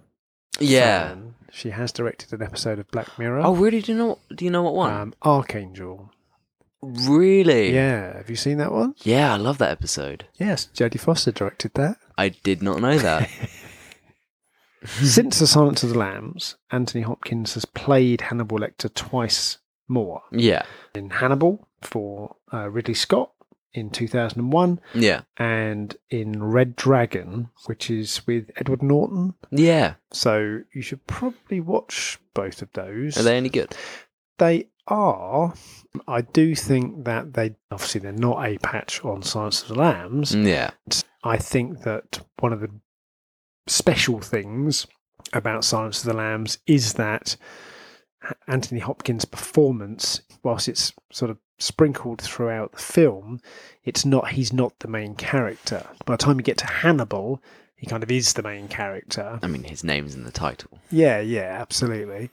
Yeah. 0.58 1.08
fan. 1.08 1.34
She 1.52 1.70
has 1.70 1.92
directed 1.92 2.32
an 2.32 2.42
episode 2.42 2.78
of 2.78 2.90
Black 2.90 3.18
Mirror. 3.18 3.40
Oh, 3.40 3.54
really? 3.54 3.80
Do 3.80 3.92
you 3.92 3.98
know? 3.98 4.18
Do 4.34 4.44
you 4.44 4.50
know 4.50 4.62
what 4.62 4.74
one? 4.74 4.92
Um, 4.92 5.14
Arkangel. 5.22 6.10
Really? 6.82 7.74
Yeah, 7.74 8.16
have 8.18 8.30
you 8.30 8.36
seen 8.36 8.58
that 8.58 8.72
one? 8.72 8.94
Yeah, 8.98 9.32
I 9.32 9.36
love 9.36 9.58
that 9.58 9.70
episode. 9.70 10.26
Yes, 10.38 10.68
Jodie 10.74 11.00
Foster 11.00 11.32
directed 11.32 11.74
that. 11.74 11.96
I 12.16 12.28
did 12.30 12.62
not 12.62 12.80
know 12.80 12.98
that. 12.98 13.28
Since 14.84 15.40
The 15.40 15.46
Silence 15.46 15.82
of 15.82 15.90
the 15.90 15.98
Lambs, 15.98 16.56
Anthony 16.70 17.02
Hopkins 17.02 17.54
has 17.54 17.64
played 17.64 18.20
Hannibal 18.22 18.58
Lecter 18.58 18.92
twice 18.94 19.58
more. 19.88 20.22
Yeah. 20.30 20.62
In 20.94 21.10
Hannibal 21.10 21.66
for 21.82 22.36
uh, 22.52 22.68
Ridley 22.70 22.94
Scott 22.94 23.32
in 23.74 23.90
2001, 23.90 24.80
Yeah. 24.94 25.22
and 25.36 25.96
in 26.10 26.42
Red 26.42 26.76
Dragon, 26.76 27.50
which 27.66 27.90
is 27.90 28.24
with 28.26 28.50
Edward 28.56 28.82
Norton. 28.82 29.34
Yeah. 29.50 29.94
So 30.12 30.60
you 30.72 30.82
should 30.82 31.06
probably 31.08 31.60
watch 31.60 32.18
both 32.34 32.62
of 32.62 32.72
those. 32.72 33.18
Are 33.18 33.22
they 33.24 33.36
any 33.36 33.48
good? 33.48 33.74
They 34.38 34.68
are. 34.88 35.54
I 36.06 36.20
do 36.20 36.54
think 36.54 37.04
that 37.04 37.34
they 37.34 37.56
obviously 37.70 38.00
they're 38.00 38.12
not 38.12 38.44
a 38.44 38.58
patch 38.58 39.04
on 39.04 39.22
Silence 39.22 39.62
of 39.62 39.68
the 39.68 39.74
Lambs. 39.74 40.34
Yeah. 40.34 40.70
I 41.24 41.36
think 41.36 41.82
that 41.82 42.20
one 42.40 42.52
of 42.52 42.60
the 42.60 42.70
special 43.66 44.20
things 44.20 44.86
about 45.32 45.64
Silence 45.64 46.00
of 46.00 46.10
the 46.10 46.16
Lambs 46.16 46.58
is 46.66 46.94
that 46.94 47.36
Anthony 48.46 48.80
Hopkins' 48.80 49.24
performance, 49.24 50.22
whilst 50.42 50.68
it's 50.68 50.92
sort 51.12 51.30
of 51.30 51.38
sprinkled 51.58 52.20
throughout 52.20 52.72
the 52.72 52.78
film, 52.78 53.40
it's 53.84 54.04
not 54.04 54.30
he's 54.30 54.52
not 54.52 54.78
the 54.80 54.88
main 54.88 55.14
character. 55.14 55.86
By 56.04 56.14
the 56.14 56.18
time 56.22 56.38
you 56.38 56.44
get 56.44 56.58
to 56.58 56.66
Hannibal, 56.66 57.42
he 57.76 57.86
kind 57.86 58.02
of 58.02 58.10
is 58.10 58.32
the 58.32 58.42
main 58.42 58.68
character. 58.68 59.38
I 59.42 59.46
mean, 59.46 59.64
his 59.64 59.84
name's 59.84 60.14
in 60.14 60.24
the 60.24 60.32
title. 60.32 60.78
Yeah, 60.90 61.20
yeah, 61.20 61.56
absolutely. 61.60 62.30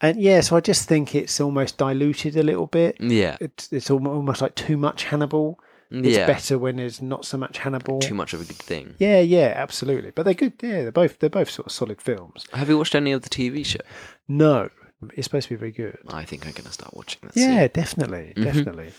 And 0.00 0.20
yeah, 0.20 0.40
so 0.42 0.56
I 0.56 0.60
just 0.60 0.88
think 0.88 1.14
it's 1.14 1.40
almost 1.40 1.76
diluted 1.76 2.36
a 2.36 2.42
little 2.42 2.66
bit. 2.66 2.96
Yeah. 3.00 3.36
It's 3.40 3.72
it's 3.72 3.90
almost 3.90 4.40
like 4.42 4.54
too 4.54 4.76
much 4.76 5.04
Hannibal. 5.04 5.58
It's 5.90 6.16
yeah. 6.18 6.26
better 6.26 6.58
when 6.58 6.76
there's 6.76 7.00
not 7.00 7.24
so 7.24 7.38
much 7.38 7.58
Hannibal. 7.58 7.98
Too 8.00 8.14
much 8.14 8.34
of 8.34 8.40
a 8.42 8.44
good 8.44 8.56
thing. 8.56 8.94
Yeah, 8.98 9.20
yeah, 9.20 9.54
absolutely. 9.56 10.10
But 10.10 10.24
they're 10.24 10.34
good. 10.34 10.52
Yeah, 10.62 10.82
they're 10.82 10.92
both 10.92 11.18
they're 11.18 11.30
both 11.30 11.50
sort 11.50 11.66
of 11.66 11.72
solid 11.72 12.00
films. 12.02 12.44
Have 12.52 12.68
you 12.68 12.76
watched 12.78 12.94
any 12.94 13.10
of 13.12 13.22
the 13.22 13.30
TV 13.30 13.64
show? 13.64 13.80
No, 14.28 14.68
it's 15.14 15.24
supposed 15.24 15.48
to 15.48 15.54
be 15.54 15.58
very 15.58 15.72
good. 15.72 15.96
I 16.08 16.24
think 16.24 16.44
I'm 16.46 16.52
going 16.52 16.64
to 16.66 16.72
start 16.72 16.94
watching 16.94 17.20
that 17.22 17.36
Yeah, 17.36 17.60
soon. 17.62 17.70
definitely, 17.72 18.34
Mhm. 18.36 18.44
definitely. 18.44 18.92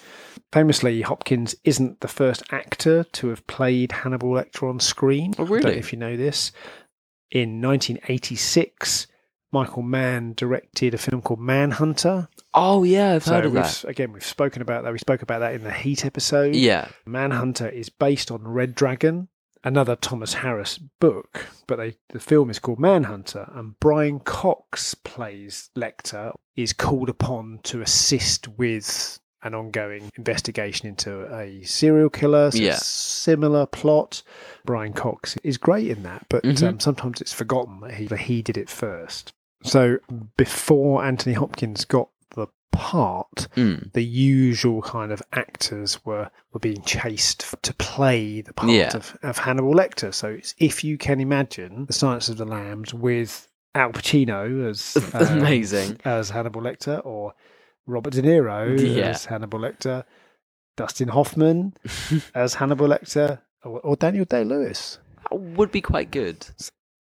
Famously, 0.51 1.01
Hopkins 1.03 1.55
isn't 1.63 1.99
the 2.01 2.07
first 2.07 2.41
actor 2.51 3.03
to 3.03 3.27
have 3.27 3.45
played 3.45 3.91
Hannibal 3.91 4.29
Lecter 4.31 4.67
on 4.67 4.79
screen. 4.79 5.35
Oh, 5.37 5.43
I 5.43 5.47
don't 5.47 5.49
know 5.63 5.69
really? 5.69 5.77
if 5.77 5.93
you 5.93 5.99
know 5.99 6.17
this. 6.17 6.51
In 7.29 7.61
1986, 7.61 9.05
Michael 9.51 9.81
Mann 9.81 10.33
directed 10.35 10.93
a 10.93 10.97
film 10.97 11.21
called 11.21 11.39
Manhunter. 11.39 12.27
Oh, 12.53 12.83
yeah, 12.83 13.13
I've 13.13 13.25
heard 13.25 13.45
of 13.45 13.53
that. 13.53 13.83
again, 13.85 14.11
we've 14.13 14.23
spoken 14.23 14.61
about 14.61 14.83
that. 14.83 14.91
We 14.93 14.99
spoke 14.99 15.21
about 15.21 15.39
that 15.39 15.53
in 15.55 15.63
the 15.63 15.71
Heat 15.71 16.05
episode. 16.05 16.55
Yeah. 16.55 16.87
Manhunter 17.05 17.67
is 17.67 17.89
based 17.89 18.29
on 18.31 18.47
Red 18.47 18.75
Dragon, 18.75 19.27
another 19.63 19.95
Thomas 19.95 20.35
Harris 20.35 20.77
book, 20.77 21.47
but 21.67 21.77
they, 21.77 21.95
the 22.09 22.19
film 22.19 22.49
is 22.49 22.59
called 22.59 22.79
Manhunter, 22.79 23.49
and 23.53 23.79
Brian 23.79 24.19
Cox 24.19 24.93
plays 24.93 25.69
Lecter, 25.75 26.33
is 26.55 26.73
called 26.73 27.09
upon 27.09 27.59
to 27.63 27.81
assist 27.81 28.47
with 28.49 29.19
an 29.41 29.55
ongoing 29.55 30.11
investigation 30.17 30.87
into 30.87 31.23
a 31.33 31.63
serial 31.63 32.09
killer. 32.09 32.51
So 32.51 32.57
Yeah. 32.57 32.75
similar 32.75 33.65
plot. 33.65 34.21
Brian 34.65 34.91
Cox 34.91 35.37
is 35.43 35.57
great 35.57 35.87
in 35.87 36.03
that, 36.03 36.25
but 36.29 36.43
Mhm. 36.43 36.67
um, 36.67 36.79
sometimes 36.81 37.21
it's 37.21 37.31
forgotten 37.31 37.79
that 37.79 37.93
he, 37.93 38.07
that 38.07 38.19
he 38.19 38.41
did 38.41 38.57
it 38.57 38.69
first. 38.69 39.31
So 39.63 39.97
before 40.37 41.03
Anthony 41.03 41.33
Hopkins 41.35 41.85
got 41.85 42.09
the 42.35 42.47
part, 42.71 43.47
Mm. 43.55 43.91
the 43.93 44.03
usual 44.03 44.81
kind 44.81 45.11
of 45.11 45.21
actors 45.33 46.03
were, 46.05 46.29
were 46.53 46.59
being 46.59 46.81
chased 46.83 47.55
to 47.63 47.73
play 47.75 48.41
the 48.41 48.53
part 48.53 48.71
Yeah. 48.71 48.95
of, 48.95 49.17
of 49.23 49.37
Hannibal 49.37 49.73
Lecter. 49.73 50.13
So 50.13 50.29
it's, 50.29 50.55
if 50.59 50.83
you 50.83 50.97
can 50.97 51.19
imagine 51.19 51.85
The 51.87 51.93
Silence 51.93 52.29
of 52.29 52.37
the 52.37 52.45
Lambs 52.45 52.93
with 52.93 53.47
Al 53.75 53.91
Pacino 53.91 54.69
as 54.69 54.95
um, 55.13 55.39
Amazing. 55.39 55.99
as 56.05 56.29
Hannibal 56.29 56.61
Lecter 56.61 57.05
or 57.05 57.33
Robert 57.85 58.13
De 58.13 58.21
Niro 58.21 58.79
Yeah. 58.79 59.07
as 59.09 59.25
Hannibal 59.25 59.59
Lecter, 59.59 60.05
Dustin 60.77 61.09
Hoffman 61.09 61.73
as 62.35 62.53
Hannibal 62.53 62.87
Lecter, 62.87 63.41
or, 63.65 63.79
or 63.81 63.95
Daniel 63.97 64.25
Day 64.25 64.43
Lewis. 64.45 64.99
That 65.29 65.36
would 65.38 65.71
be 65.71 65.81
quite 65.81 66.12
good. 66.12 66.47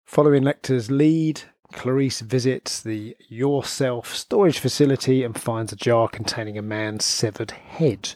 Following 0.06 0.44
Lecter's 0.44 0.90
lead, 0.90 1.42
Clarice 1.74 2.22
visits 2.22 2.82
the 2.82 3.16
Yourself 3.28 4.16
storage 4.16 4.60
facility 4.60 5.24
and 5.24 5.40
finds 5.40 5.72
a 5.72 5.76
jar 5.76 6.08
containing 6.08 6.58
a 6.58 6.62
man's 6.62 7.06
severed 7.06 7.52
head. 7.52 8.14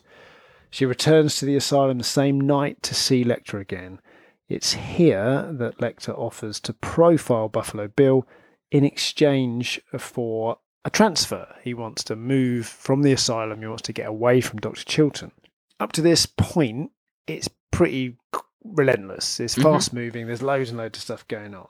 She 0.69 0.85
returns 0.85 1.35
to 1.35 1.45
the 1.45 1.55
asylum 1.55 1.97
the 1.97 2.03
same 2.03 2.39
night 2.39 2.81
to 2.83 2.95
see 2.95 3.25
Lecter 3.25 3.59
again. 3.59 3.99
It's 4.47 4.73
here 4.73 5.49
that 5.51 5.79
Lecter 5.79 6.17
offers 6.17 6.59
to 6.61 6.73
profile 6.73 7.49
Buffalo 7.49 7.87
Bill 7.87 8.25
in 8.71 8.85
exchange 8.85 9.81
for 9.97 10.57
a 10.85 10.89
transfer. 10.89 11.53
He 11.63 11.73
wants 11.73 12.03
to 12.05 12.15
move 12.15 12.65
from 12.65 13.01
the 13.01 13.11
asylum, 13.11 13.61
he 13.61 13.67
wants 13.67 13.83
to 13.83 13.93
get 13.93 14.07
away 14.07 14.41
from 14.41 14.59
Dr. 14.59 14.83
Chilton. 14.85 15.31
Up 15.79 15.91
to 15.93 16.01
this 16.01 16.25
point, 16.25 16.91
it's 17.27 17.49
pretty 17.71 18.17
relentless. 18.63 19.39
It's 19.39 19.55
Mhm. 19.55 19.63
fast 19.63 19.93
moving, 19.93 20.27
there's 20.27 20.41
loads 20.41 20.69
and 20.69 20.77
loads 20.77 20.97
of 20.99 21.03
stuff 21.03 21.27
going 21.27 21.53
on. 21.53 21.67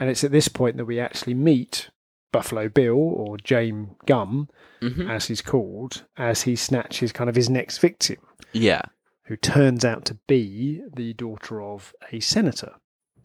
And 0.00 0.10
it's 0.10 0.24
at 0.24 0.32
this 0.32 0.48
point 0.48 0.76
that 0.78 0.86
we 0.86 0.98
actually 0.98 1.34
meet 1.34 1.90
Buffalo 2.32 2.68
Bill 2.68 2.96
or 2.96 3.36
James 3.38 3.90
Gumb, 4.06 4.48
hmm 4.80 5.08
as 5.10 5.26
he's 5.26 5.42
called, 5.42 6.04
as 6.16 6.42
he 6.42 6.56
snatches 6.56 7.12
kind 7.12 7.28
of 7.30 7.36
his 7.36 7.50
next 7.50 7.78
victim, 7.78 8.16
Yeah. 8.52 8.82
who 9.26 9.36
turns 9.36 9.84
out 9.84 10.04
to 10.06 10.14
be 10.26 10.80
the 10.96 11.12
daughter 11.12 11.60
of 11.62 11.94
a 12.12 12.20
senator. 12.20 12.72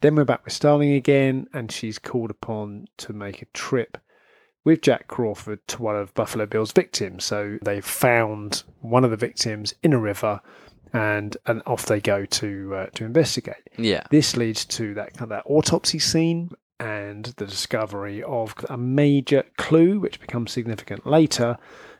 Then 0.02 0.14
we're 0.16 0.24
back 0.26 0.44
with 0.44 0.52
Starling 0.52 0.92
again, 0.92 1.46
and 1.54 1.72
she's 1.72 1.98
called 1.98 2.30
upon 2.30 2.86
to 2.98 3.12
make 3.14 3.40
a 3.40 3.46
trip 3.54 3.96
with 4.64 4.82
Jack 4.82 5.08
Crawford 5.08 5.66
to 5.68 5.82
one 5.82 5.96
of 5.96 6.12
Buffalo 6.12 6.44
Bill's 6.44 6.72
victims. 6.72 7.24
So 7.24 7.58
they've 7.62 7.84
found 7.84 8.64
one 8.80 9.04
of 9.04 9.10
the 9.10 9.16
victims 9.16 9.72
in 9.82 9.92
a 9.94 9.98
river, 9.98 10.40
and 10.92 11.36
and 11.46 11.62
off 11.66 11.86
they 11.86 12.00
go 12.00 12.26
to 12.26 12.74
uh, 12.74 12.86
to 12.94 13.04
investigate. 13.04 13.68
Yeah. 13.78 14.02
This 14.10 14.36
leads 14.36 14.64
to 14.66 14.92
that 14.94 15.12
kind 15.14 15.22
of 15.22 15.28
that 15.30 15.44
autopsy 15.46 15.98
scene 15.98 16.50
and 16.78 17.26
the 17.36 17.46
discovery 17.46 18.22
of 18.22 18.54
a 18.68 18.76
major 18.76 19.44
clue, 19.56 19.98
which 20.00 20.20
becomes 20.20 20.52
significant 20.52 21.06
later, 21.06 21.56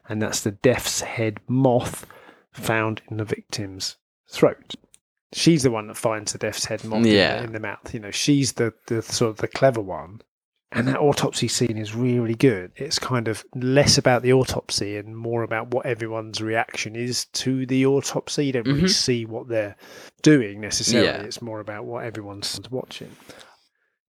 and 0.09 0.21
that's 0.21 0.41
the 0.41 0.53
death's 0.53 1.01
head 1.01 1.41
moth 1.49 2.07
found 2.53 3.03
in 3.11 3.17
the 3.17 3.25
victim's 3.25 3.97
throat. 4.29 4.75
She's 5.33 5.63
the 5.65 5.71
one 5.71 5.89
that 5.89 5.97
finds 5.97 6.33
the 6.33 6.39
death's 6.39 6.65
head 6.67 6.85
moth 6.85 6.99
in 6.99 7.03
the- 7.03 7.11
Yeah. 7.11 7.43
in, 7.43 7.53
the, 7.53 7.61
mouth. 7.61 7.93
You 7.93 8.01
know, 8.01 8.11
she's 8.11 8.53
the, 8.53 8.73
the 8.87 9.03
sort 9.03 9.31
of 9.31 9.37
the 9.39 9.49
clever 9.49 9.81
one. 9.81 10.21
And 10.73 10.89
that 10.89 10.99
autopsy 10.99 11.47
scene 11.49 11.79
is 11.79 11.95
really 11.95 12.35
good. 12.35 12.73
It's 12.77 12.99
kind 12.99 13.29
of 13.29 13.45
less 13.55 13.99
about 13.99 14.23
the 14.23 14.33
autopsy 14.33 14.97
and 14.97 15.17
more 15.17 15.43
about 15.43 15.73
what 15.73 15.87
everyone's 15.87 16.43
reaction 16.43 16.97
is 16.97 17.27
to 17.35 17.67
the 17.67 17.87
autopsy. 17.87 18.47
You 18.47 18.53
don't 18.53 18.67
really 18.67 18.83
Mhm. 18.83 18.91
see 18.91 19.25
what 19.25 19.49
they're 19.49 19.77
doing 20.23 20.61
necessarily. 20.61 21.07
Yeah. 21.09 21.23
It's 21.23 21.41
more 21.41 21.61
about 21.61 21.85
what 21.85 22.05
everyone's 22.05 22.61
watching. 22.71 23.11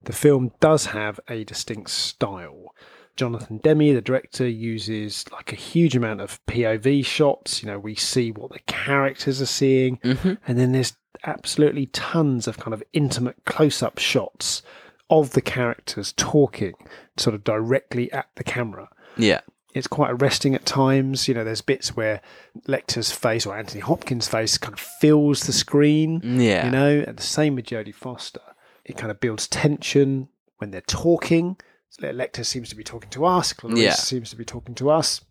The 0.04 0.14
film 0.14 0.52
does 0.60 0.88
have 0.88 1.20
a 1.28 1.44
distinct 1.44 1.90
style. 1.90 2.74
Jonathan 3.16 3.58
Demme, 3.58 3.94
the 3.96 4.02
director, 4.02 4.48
uses 4.48 5.26
like 5.32 5.52
a 5.52 5.56
huge 5.56 5.96
amount 5.96 6.22
of 6.22 6.40
POV 6.46 7.04
shots. 7.06 7.64
You 7.64 7.68
know, 7.70 7.80
we 7.80 7.96
see 7.96 8.32
what 8.32 8.52
the 8.52 8.60
characters 8.68 9.42
are 9.42 9.46
seeing, 9.48 10.00
hmm 10.04 10.34
and 10.48 10.58
then 10.58 10.72
there's 10.72 10.94
absolutely 11.24 11.88
tons 11.88 12.48
of 12.48 12.60
kind 12.60 12.76
of 12.76 12.84
intimate 12.94 13.38
close 13.46 13.82
up 13.82 13.98
shots 13.98 14.62
of 15.10 15.32
the 15.32 15.42
characters 15.42 16.14
talking 16.16 16.74
sort 17.18 17.34
of 17.34 17.44
directly 17.44 18.12
at 18.12 18.28
the 18.36 18.44
camera. 18.44 18.88
Yeah. 19.18 19.42
It's 19.74 19.88
quite 19.88 20.12
arresting 20.12 20.54
at 20.54 20.66
times. 20.66 21.28
You 21.28 21.34
know, 21.34 21.44
there's 21.44 21.62
bits 21.62 21.96
where 21.96 22.22
Lecter's 22.68 23.12
face 23.12 23.46
or 23.48 23.58
Anthony 23.58 23.82
Hopkins' 23.82 24.28
face 24.28 24.58
kind 24.60 24.74
of 24.74 24.80
fills 24.80 25.42
the 25.48 25.54
screen 25.54 26.22
Yeah. 26.24 26.66
you 26.66 26.72
know, 26.72 27.04
and 27.08 27.18
the 27.18 27.24
same 27.24 27.56
with 27.56 27.66
Jodie 27.66 27.96
Foster. 27.96 28.42
It 28.88 28.98
kind 28.98 29.12
of 29.12 29.20
builds 29.20 29.48
tension 29.48 30.30
when 30.58 30.72
they're 30.72 30.82
talking. 30.82 31.58
So 31.90 32.02
Lecter 32.12 32.46
seems 32.46 32.70
to 32.70 32.76
be 32.76 32.84
talking 32.84 33.10
to 33.12 33.26
us, 33.26 33.54
Clarice 33.54 33.78
Yeah. 33.80 33.94
seems 33.94 34.30
to 34.32 34.36
be 34.36 34.46
talking 34.46 34.76
to 34.76 34.90
us. 34.90 35.22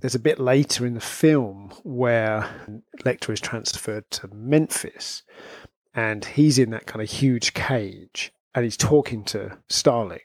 There's 0.00 0.14
a 0.14 0.20
bit 0.20 0.38
later 0.38 0.84
in 0.86 0.94
the 0.94 1.00
film 1.00 1.72
where 1.82 2.48
Lecter 3.04 3.32
is 3.32 3.40
transferred 3.40 4.10
to 4.12 4.28
Memphis 4.32 5.22
and 5.94 6.24
he's 6.24 6.58
in 6.58 6.70
that 6.70 6.86
kind 6.86 7.02
of 7.02 7.10
huge 7.10 7.54
cage 7.54 8.32
and 8.54 8.64
he's 8.64 8.76
talking 8.76 9.24
to 9.24 9.58
Starling 9.68 10.20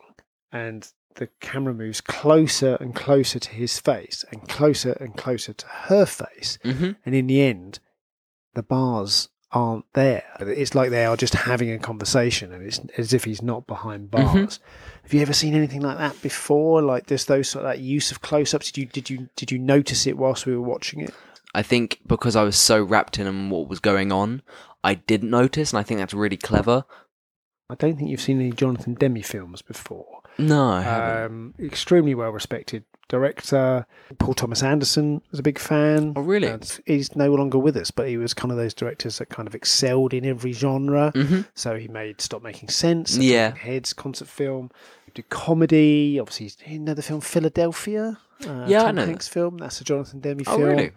and 0.52 0.92
the 1.16 1.30
camera 1.42 1.74
moves 1.74 2.02
closer 2.02 2.76
and 2.80 2.96
closer 2.96 3.40
to 3.40 3.50
his 3.52 3.80
face 3.80 4.24
and 4.32 4.48
closer 4.48 4.94
and 4.94 5.16
closer 5.18 5.54
to 5.54 5.68
her 5.68 6.06
face 6.06 6.58
hmm 6.64 6.92
and 7.06 7.14
in 7.16 7.28
the 7.28 7.42
end, 7.42 7.80
the 8.56 8.64
bars 8.64 9.30
aren't 9.52 9.86
there. 9.94 10.24
It's 10.40 10.76
like 10.76 10.90
they 10.90 11.06
are 11.06 11.16
just 11.18 11.34
having 11.34 11.72
a 11.72 11.80
conversation, 11.80 12.52
and 12.52 12.66
it's 12.66 12.80
as 12.98 13.14
if 13.14 13.24
he's 13.24 13.42
not 13.42 13.66
behind 13.68 14.12
bars. 14.12 14.60
Mhm. 14.60 14.60
Have 15.04 15.14
you 15.14 15.22
ever 15.22 15.34
seen 15.34 15.56
anything 15.56 15.82
like 15.82 15.98
that 15.98 16.22
before? 16.22 16.82
Like 16.82 17.08
just 17.08 17.28
those 17.28 17.48
sort 17.50 17.66
of 17.66 17.72
that 17.72 17.80
use 17.80 18.12
of 18.12 18.22
close-ups? 18.22 18.72
Did 18.72 18.78
you 18.82 18.86
did 18.88 19.10
you 19.10 19.30
did 19.36 19.52
you 19.52 19.60
notice 19.60 20.06
it 20.06 20.18
whilst 20.18 20.46
we 20.46 20.56
were 20.56 20.62
watching 20.62 21.00
it? 21.02 21.14
I 21.54 21.64
think 21.64 22.00
because 22.06 22.36
I 22.36 22.44
was 22.44 22.58
so 22.58 22.84
wrapped 22.84 23.18
in 23.18 23.50
what 23.50 23.70
was 23.70 23.80
going 23.80 24.12
on, 24.12 24.42
I 24.84 24.96
didn't 24.96 25.30
notice, 25.30 25.72
and 25.72 25.80
I 25.80 25.84
think 25.84 26.00
that's 26.00 26.14
really 26.14 26.38
clever. 26.38 26.84
I 27.70 27.76
don't 27.76 27.98
think 27.98 28.10
you've 28.10 28.22
seen 28.22 28.40
any 28.40 28.52
Jonathan 28.52 28.94
Demme 28.94 29.22
films 29.22 29.62
before. 29.62 30.22
No. 30.38 31.26
Um, 31.26 31.54
extremely 31.60 32.16
well 32.16 32.30
respected 32.30 32.86
director. 33.10 33.86
Paul 34.20 34.34
Thomas 34.34 34.64
Anderson 34.64 35.22
was 35.32 35.40
a 35.40 35.44
big 35.44 35.60
fan. 35.60 36.14
Oh, 36.16 36.22
really? 36.22 36.48
And 36.48 36.80
he's 36.86 37.16
no 37.16 37.34
longer 37.34 37.58
with 37.58 37.76
us, 37.78 37.92
but 37.92 38.08
he 38.08 38.18
was 38.18 38.34
kind 38.34 38.52
of 38.52 38.58
those 38.58 38.74
directors 38.74 39.18
that 39.20 39.30
kind 39.30 39.48
of 39.48 39.56
excelled 39.56 40.14
in 40.14 40.26
every 40.26 40.52
genre. 40.54 41.12
hmm 41.16 41.42
So 41.56 41.76
he 41.76 41.88
made 41.88 42.22
Stop 42.22 42.44
Making 42.44 42.70
Sense, 42.70 43.18
Yeah. 43.18 43.56
Heads 43.56 43.94
concert 43.94 44.28
film, 44.28 44.72
did 45.14 45.30
comedy. 45.30 46.20
Obviously, 46.20 46.52
you 46.72 46.80
know 46.80 46.94
the 46.94 47.02
film 47.02 47.22
Philadelphia. 47.22 48.18
Uh, 48.46 48.66
Yeah, 48.68 48.82
I 48.84 48.86
Tom 48.88 48.96
know 48.96 49.02
that. 49.02 49.08
Hanks 49.08 49.28
film. 49.28 49.58
That's 49.58 49.82
a 49.82 49.84
Jonathan 49.84 50.20
Demme 50.20 50.42
Oh, 50.48 50.58
film. 50.58 50.70
really? 50.70 50.92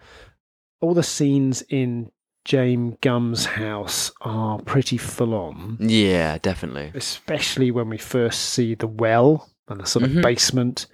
All 0.80 0.94
the 0.94 1.02
scenes 1.02 1.62
in 1.68 2.10
James 2.44 2.96
Gumb's 3.02 3.44
house 3.44 4.12
are 4.22 4.58
pretty 4.60 4.96
full 4.96 5.34
on, 5.34 5.76
Yeah, 5.78 6.38
definitely. 6.38 6.90
especially 6.94 7.70
when 7.70 7.88
we 7.90 7.98
first 7.98 8.40
see 8.40 8.74
the 8.74 8.86
well 8.86 9.50
and 9.68 9.78
the 9.80 9.84
sort 9.86 10.04
of 10.06 10.10
Mhm. 10.10 10.22
basement 10.22 10.86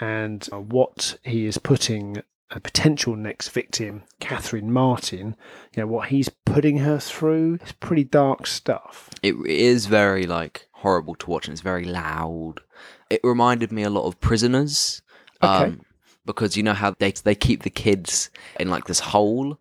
and 0.00 0.48
uh, 0.52 0.60
what 0.60 1.18
he 1.22 1.46
is 1.46 1.58
putting 1.58 2.22
a 2.50 2.60
potential 2.60 3.16
next 3.16 3.48
victim, 3.48 4.02
Catherine 4.20 4.70
Martin, 4.72 5.36
you 5.74 5.82
know, 5.82 5.86
what 5.86 6.08
he's 6.08 6.28
putting 6.44 6.78
her 6.78 6.98
through 6.98 7.58
is 7.64 7.72
pretty 7.72 8.04
dark 8.04 8.46
stuff. 8.46 9.08
It 9.22 9.34
is 9.46 9.86
very 9.86 10.26
like 10.26 10.68
horrible 10.72 11.14
to 11.16 11.30
watch, 11.30 11.46
and 11.46 11.52
it's 11.52 11.62
very 11.62 11.84
loud. 11.84 12.56
It 13.08 13.20
reminded 13.24 13.72
me 13.72 13.82
a 13.82 13.90
lot 13.90 14.06
of 14.06 14.20
Prisoners, 14.20 15.02
Okay. 15.42 15.64
um, 15.64 15.80
because 16.26 16.56
you 16.56 16.62
know 16.62 16.74
how 16.74 16.94
they 16.98 17.12
they 17.12 17.34
keep 17.34 17.62
the 17.62 17.70
kids 17.70 18.30
in 18.60 18.68
like 18.70 18.84
this 18.84 19.00
hole. 19.00 19.58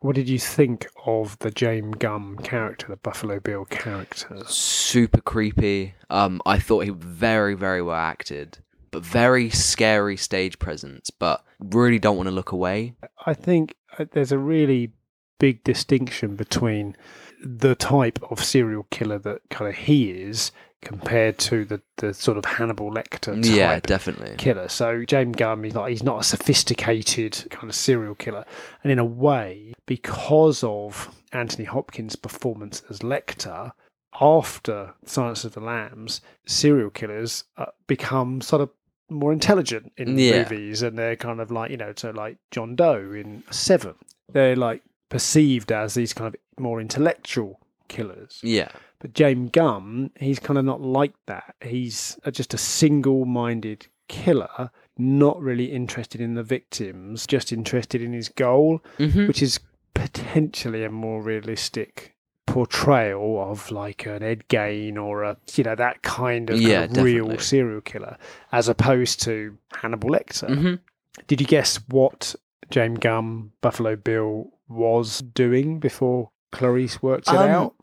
What 0.00 0.16
did 0.16 0.28
you 0.28 0.38
think 0.38 0.86
of 1.06 1.38
the 1.38 1.50
James 1.50 1.96
Gumb 1.98 2.36
character, 2.42 2.88
the 2.88 2.96
Buffalo 2.96 3.40
Bill 3.40 3.64
character? 3.64 4.42
Super 4.46 5.22
creepy. 5.22 5.94
Um, 6.10 6.42
I 6.44 6.58
thought 6.58 6.84
he 6.84 6.90
very 6.90 7.54
very 7.54 7.80
well 7.80 7.96
acted, 7.96 8.58
but 8.94 9.04
very 9.04 9.50
scary 9.50 10.16
stage 10.16 10.58
presence. 10.58 11.10
But 11.10 11.44
really 11.60 11.98
don't 11.98 12.16
want 12.16 12.28
to 12.28 12.34
look 12.34 12.52
away. 12.52 12.94
I 13.26 13.34
think 13.34 13.74
uh, 13.98 14.06
there's 14.12 14.32
a 14.32 14.38
really 14.38 14.92
big 15.38 15.64
distinction 15.64 16.36
between 16.36 16.96
the 17.44 17.74
type 17.74 18.18
of 18.30 18.42
serial 18.42 18.86
killer 18.90 19.18
that 19.18 19.42
kind 19.50 19.68
of 19.68 19.74
he 19.76 20.10
is 20.10 20.52
compared 20.80 21.38
to 21.38 21.64
the, 21.64 21.80
the 21.96 22.14
sort 22.14 22.36
of 22.38 22.44
Hannibal 22.44 22.90
Lecter 22.90 23.34
type 23.34 23.44
Yeah, 23.44 23.80
definitely. 23.80 24.34
killer. 24.36 24.68
So 24.68 25.04
James 25.04 25.36
Gumb, 25.36 25.64
he's 25.64 25.74
not 25.74 25.90
he's 25.90 26.02
not 26.02 26.20
a 26.20 26.24
sophisticated 26.24 27.46
kind 27.50 27.68
of 27.68 27.74
serial 27.74 28.14
killer, 28.14 28.44
and 28.82 28.92
in 28.92 28.98
a 28.98 29.04
way, 29.04 29.72
because 29.86 30.62
of 30.62 31.14
Anthony 31.32 31.64
Hopkins' 31.64 32.16
performance 32.16 32.82
as 32.88 33.00
Lecter. 33.00 33.72
After 34.20 34.94
Silence 35.04 35.42
of 35.42 35.54
the 35.54 35.60
Lambs, 35.60 36.20
serial 36.46 36.90
killers 36.90 37.42
uh, 37.56 37.66
become 37.88 38.40
sort 38.40 38.62
of 38.62 38.70
more 39.10 39.32
intelligent 39.32 39.92
in 39.96 40.18
Yeah. 40.18 40.38
movies, 40.42 40.82
and 40.82 40.98
they're 40.98 41.16
kind 41.16 41.40
of 41.40 41.50
like 41.50 41.70
you 41.70 41.76
know, 41.76 41.92
so 41.96 42.10
like 42.10 42.38
John 42.50 42.74
Doe 42.76 43.12
in 43.12 43.42
Seven, 43.50 43.94
they're 44.32 44.56
like 44.56 44.82
perceived 45.08 45.70
as 45.70 45.94
these 45.94 46.12
kind 46.12 46.34
of 46.34 46.40
more 46.58 46.80
intellectual 46.80 47.60
killers. 47.88 48.40
Yeah, 48.42 48.68
But 49.00 49.12
James 49.12 49.50
Gumb, 49.52 50.10
he's 50.18 50.38
kind 50.38 50.58
of 50.58 50.64
not 50.64 50.80
like 50.80 51.12
that. 51.26 51.54
He's 51.62 52.18
just 52.32 52.54
a 52.54 52.58
single 52.58 53.24
minded 53.26 53.86
killer, 54.08 54.70
not 54.98 55.40
really 55.40 55.66
interested 55.72 56.20
in 56.20 56.34
the 56.34 56.42
victims, 56.42 57.26
just 57.26 57.52
interested 57.52 58.00
in 58.02 58.12
his 58.12 58.28
goal, 58.30 58.80
hmm 58.96 59.26
which 59.26 59.42
is 59.42 59.60
potentially 59.92 60.84
a 60.84 60.90
more 60.90 61.22
realistic 61.22 62.13
portrayal 62.54 63.50
of 63.50 63.70
like 63.72 64.06
an 64.06 64.22
Ed 64.22 64.44
Gein 64.48 64.96
or 64.96 65.24
a 65.24 65.36
you 65.54 65.64
know 65.64 65.74
that 65.74 66.02
kind 66.02 66.50
of, 66.50 66.60
kind 66.62 66.96
of 66.96 67.02
real 67.02 67.36
serial 67.38 67.80
killer 67.80 68.16
as 68.52 68.68
opposed 68.68 69.20
to 69.22 69.58
Hannibal 69.72 70.10
Lecter. 70.10 70.48
hmm 70.56 70.74
Did 71.26 71.40
you 71.40 71.46
guess 71.48 71.80
what 71.88 72.36
James 72.70 73.00
Gumb 73.00 73.52
Buffalo 73.60 73.96
Bill 73.96 74.50
was 74.68 75.18
doing 75.18 75.80
before 75.80 76.30
Clarice 76.52 77.02
worked 77.02 77.26
it 77.28 77.34
Um, 77.34 77.50
out? 77.50 77.74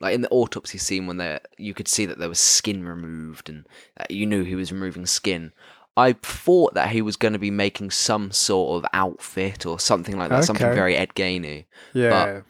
like 0.00 0.14
in 0.14 0.20
the 0.22 0.28
autopsy 0.30 0.78
scene 0.78 1.06
when 1.08 1.16
there 1.16 1.40
you 1.58 1.74
could 1.74 1.88
see 1.88 2.06
that 2.06 2.18
there 2.18 2.28
was 2.28 2.38
skin 2.38 2.86
removed 2.86 3.48
and 3.48 3.66
you 4.08 4.26
knew 4.26 4.44
he 4.44 4.54
was 4.54 4.70
removing 4.72 5.06
skin. 5.06 5.52
I 5.96 6.12
thought 6.12 6.74
that 6.74 6.90
he 6.90 7.02
was 7.02 7.16
going 7.16 7.32
to 7.34 7.38
be 7.38 7.50
making 7.50 7.90
some 7.90 8.30
sort 8.32 8.76
of 8.84 8.88
outfit 8.92 9.64
or 9.66 9.78
something 9.80 10.16
like 10.18 10.28
that 10.30 10.44
something 10.44 10.72
very 10.74 10.96
ed 10.96 11.14
gainey 11.14 11.66
Yeah, 11.92 12.42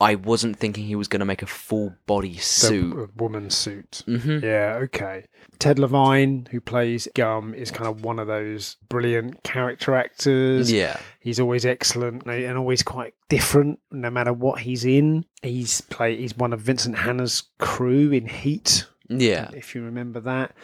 i 0.00 0.14
wasn't 0.16 0.56
thinking 0.58 0.84
he 0.84 0.96
was 0.96 1.08
going 1.08 1.20
to 1.20 1.24
make 1.26 1.42
a 1.42 1.46
full 1.46 1.94
body 2.06 2.34
the 2.34 2.38
suit 2.40 2.90
w- 2.90 3.08
woman 3.16 3.50
suit. 3.50 4.02
hmm 4.06 4.38
Yeah, 4.42 4.80
okay. 4.84 5.24
Ted 5.60 5.78
Levine, 5.78 6.48
who 6.50 6.60
plays 6.60 7.06
Gumb, 7.14 7.54
is 7.54 7.70
kind 7.70 7.88
of 7.88 8.04
one 8.04 8.18
of 8.18 8.26
those 8.26 8.76
brilliant 8.88 9.42
character 9.44 9.94
actors. 9.94 10.70
yeah 10.72 10.98
He's 11.20 11.38
always 11.38 11.64
excellent 11.64 12.26
and 12.26 12.58
always 12.58 12.82
quite 12.82 13.14
different, 13.28 13.78
no 13.92 14.10
matter 14.10 14.32
what 14.32 14.60
he's 14.60 14.84
in. 14.84 15.24
He's 15.42 15.80
play. 15.80 16.16
He's 16.16 16.36
one 16.36 16.52
of 16.52 16.60
Vincent 16.60 16.98
Hanna's 16.98 17.44
crew 17.58 18.10
in 18.10 18.26
Heat, 18.26 18.86
yeah 19.08 19.50
if 19.54 19.74
you 19.74 19.82
remember 19.84 20.20
that. 20.20 20.54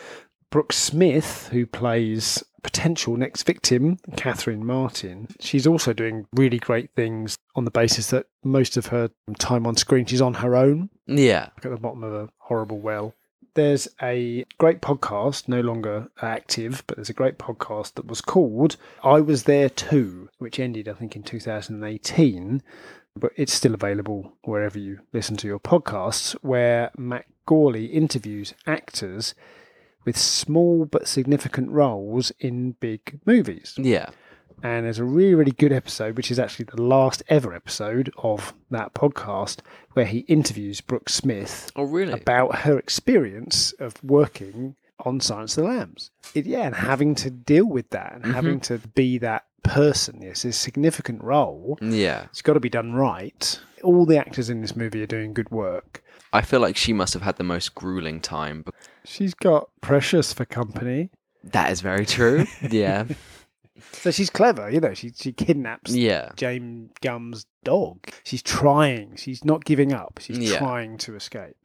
Brooke 0.50 0.72
Smith, 0.72 1.48
who 1.52 1.64
plays 1.66 2.42
potential 2.62 3.16
next 3.16 3.44
victim, 3.44 3.98
Catherine 4.16 4.64
Martin, 4.64 5.28
she's 5.40 5.66
also 5.66 5.92
doing 5.92 6.26
really 6.34 6.58
great 6.58 6.90
things 6.94 7.36
on 7.54 7.64
the 7.64 7.70
basis 7.70 8.10
that 8.10 8.26
most 8.44 8.76
of 8.76 8.86
her 8.86 9.10
time 9.38 9.66
on 9.66 9.76
screen, 9.76 10.04
she's 10.04 10.20
on 10.20 10.34
her 10.34 10.56
own 10.56 10.90
yeah 11.06 11.48
at 11.56 11.70
the 11.70 11.76
bottom 11.76 12.02
of 12.04 12.12
a 12.12 12.28
horrible 12.38 12.78
well. 12.78 13.14
There's 13.54 13.88
a 14.00 14.44
great 14.58 14.80
podcast, 14.80 15.48
no 15.48 15.60
longer 15.60 16.08
active, 16.22 16.84
but 16.86 16.96
there's 16.96 17.10
a 17.10 17.14
great 17.14 17.36
podcast 17.36 17.94
that 17.94 18.06
was 18.06 18.20
called 18.20 18.76
I 19.02 19.20
Was 19.20 19.42
There 19.42 19.68
Too, 19.68 20.28
which 20.38 20.60
ended, 20.60 20.88
I 20.88 20.92
think, 20.92 21.16
in 21.16 21.24
2018. 21.24 22.62
But 23.16 23.32
it's 23.34 23.52
still 23.52 23.74
available 23.74 24.34
wherever 24.44 24.78
you 24.78 25.00
listen 25.12 25.36
to 25.38 25.48
your 25.48 25.58
podcasts, 25.58 26.32
where 26.42 26.92
Matt 26.96 27.26
Gourley 27.44 27.92
interviews 27.92 28.54
actors 28.68 29.34
with 30.04 30.16
small 30.16 30.84
but 30.84 31.08
significant 31.08 31.70
roles 31.70 32.32
in 32.40 32.72
big 32.72 33.20
movies. 33.26 33.74
yeah 33.78 34.10
And 34.62 34.84
there's 34.84 34.98
a 34.98 35.04
really, 35.04 35.34
really 35.34 35.52
good 35.52 35.72
episode, 35.72 36.16
which 36.16 36.30
is 36.30 36.38
actually 36.38 36.66
the 36.66 36.82
last 36.82 37.22
ever 37.28 37.54
episode 37.54 38.12
of 38.18 38.52
that 38.70 38.92
podcast, 38.94 39.60
where 39.92 40.04
he 40.06 40.20
interviews 40.20 40.80
Brooke 40.80 41.08
Smith 41.08 41.70
oh 41.76 41.84
really 41.84 42.12
about 42.12 42.56
her 42.60 42.78
experience 42.78 43.72
of 43.78 44.02
working 44.04 44.76
on 45.04 45.20
Silence 45.20 45.56
of 45.56 45.64
the 45.64 45.70
Lambs. 45.70 46.10
It, 46.34 46.46
yeah, 46.46 46.66
and 46.66 46.74
having 46.74 47.14
to 47.16 47.30
deal 47.30 47.64
with 47.64 47.90
that 47.90 48.12
and 48.12 48.22
mm-hmm. 48.24 48.32
having 48.34 48.60
to 48.60 48.78
be 48.78 49.18
that 49.18 49.44
person. 49.62 50.20
Yes, 50.22 50.44
it's 50.44 50.56
a 50.56 50.60
significant 50.60 51.22
role. 51.22 51.78
yeah 51.80 52.24
It's 52.30 52.42
got 52.42 52.54
to 52.54 52.60
be 52.60 52.68
done 52.70 52.92
right. 52.92 53.60
All 53.82 54.04
the 54.04 54.18
actors 54.18 54.50
in 54.50 54.60
this 54.60 54.76
movie 54.76 55.02
are 55.02 55.06
doing 55.06 55.32
good 55.32 55.50
work. 55.50 56.02
i 56.32 56.42
feel 56.42 56.60
like 56.60 56.76
she 56.76 56.92
must 56.92 57.14
have 57.14 57.22
had 57.22 57.36
the 57.36 57.44
most 57.44 57.74
grueling 57.74 58.20
time 58.20 58.64
She's 59.04 59.34
got 59.34 59.70
Precious 59.80 60.32
for 60.32 60.44
company. 60.44 61.10
that 61.44 61.70
is 61.72 61.80
very 61.80 62.04
true 62.06 62.46
yeah 62.70 63.04
So 63.92 64.10
she's 64.10 64.28
clever, 64.30 64.68
you 64.70 64.80
know, 64.80 64.94
she, 64.94 65.10
she 65.14 65.32
kidnaps 65.32 65.94
yeah 65.94 66.32
James 66.36 66.90
Gumb's 67.00 67.46
dog. 67.64 67.98
She's 68.24 68.42
trying. 68.42 69.16
She's 69.16 69.44
not 69.44 69.64
giving 69.64 69.92
up. 69.92 70.18
She's 70.20 70.38
Yeah. 70.38 70.58
trying 70.58 70.98
to 70.98 71.14
escape. 71.14 71.56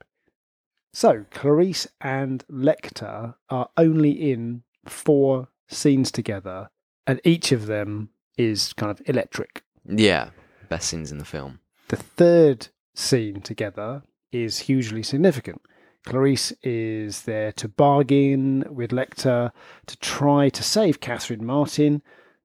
So 0.93 1.26
Clarice 1.32 1.88
and 2.02 2.45
Lecter 2.50 3.36
are 3.50 3.69
only 3.78 4.12
in 4.32 4.63
four 4.86 5.50
scenes 5.67 6.10
together, 6.12 6.69
and 7.06 7.19
each 7.26 7.52
of 7.52 7.65
them 7.67 8.10
is 8.38 8.71
kind 8.74 8.91
of 8.91 9.02
electric. 9.08 9.63
yeah 9.86 10.30
best 10.69 10.88
scenes 10.89 11.12
in 11.12 11.17
the 11.19 11.26
film 11.26 11.60
The 11.89 11.95
third 11.98 12.69
scene 12.95 13.41
together 13.41 14.04
is 14.32 14.60
hugely 14.60 15.04
significant. 15.04 15.62
Clarice 16.06 16.54
is 16.63 17.24
there 17.24 17.52
to 17.54 17.68
bargain 17.68 18.63
with 18.70 18.91
Lecter 18.91 19.52
to 19.88 19.98
try 19.98 20.50
to 20.50 20.63
save 20.63 21.00
Catherine 21.00 21.46
Martin. 21.46 22.02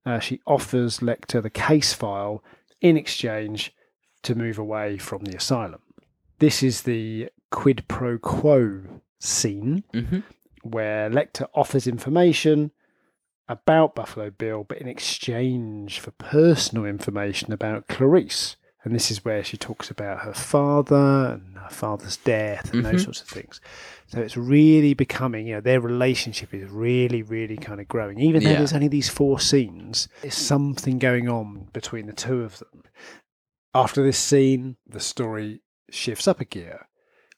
Uh, 0.07 0.19
she 0.19 0.41
offers 0.47 1.01
Lecter 1.01 1.43
the 1.43 1.51
case 1.51 1.93
file 1.93 2.43
in 2.81 2.97
exchange 2.97 3.75
to 4.23 4.35
move 4.35 4.59
away 4.59 4.99
from 4.99 5.25
the 5.25 5.37
asylum. 5.37 5.81
This 6.39 6.63
is 6.63 6.83
the 6.83 7.29
quid 7.51 7.85
pro 7.89 8.19
quo 8.19 8.83
scene 9.19 9.85
hmm 9.93 10.21
where 10.63 11.09
Lecter 11.11 11.47
offers 11.55 11.87
information 11.87 12.71
about 13.49 13.95
Buffalo 13.95 14.31
Bill, 14.31 14.65
but 14.65 14.79
in 14.79 14.89
exchange 14.89 15.99
for 15.99 16.11
personal 16.13 16.85
information 16.85 17.53
about 17.53 17.89
Clarice. 17.89 18.57
And 18.85 18.95
this 18.95 19.11
is 19.11 19.25
where 19.25 19.45
she 19.45 19.57
talks 19.57 19.91
about 19.91 20.21
her 20.21 20.33
father 20.33 21.33
and 21.33 21.59
father's 21.71 22.17
death 22.19 22.73
and 22.73 22.85
those 22.85 23.03
Mhm. 23.03 23.05
sorts 23.05 23.21
of 23.23 23.29
things. 23.29 23.61
So 24.09 24.21
it's 24.21 24.37
really 24.37 24.95
becoming, 24.95 25.47
you 25.47 25.55
know, 25.55 25.61
their 25.61 25.81
relationship 25.81 26.53
is 26.53 26.69
really, 26.71 27.23
really 27.23 27.57
kind 27.57 27.81
of 27.81 27.89
growing. 27.89 28.19
Even 28.21 28.43
though 28.43 28.51
Yeah. 28.51 28.59
there's 28.59 28.73
only 28.73 28.89
these 28.89 29.09
four 29.09 29.39
scenes, 29.41 30.09
there's 30.23 30.35
something 30.35 30.99
going 30.99 31.29
on 31.29 31.69
between 31.73 32.07
the 32.07 32.13
two 32.13 32.43
of 32.43 32.59
them. 32.59 32.83
After 33.75 34.03
this 34.03 34.19
scene, 34.19 34.77
the 34.87 35.01
story 35.01 35.61
shifts 35.91 36.27
up 36.27 36.41
a 36.41 36.45
gear. 36.45 36.89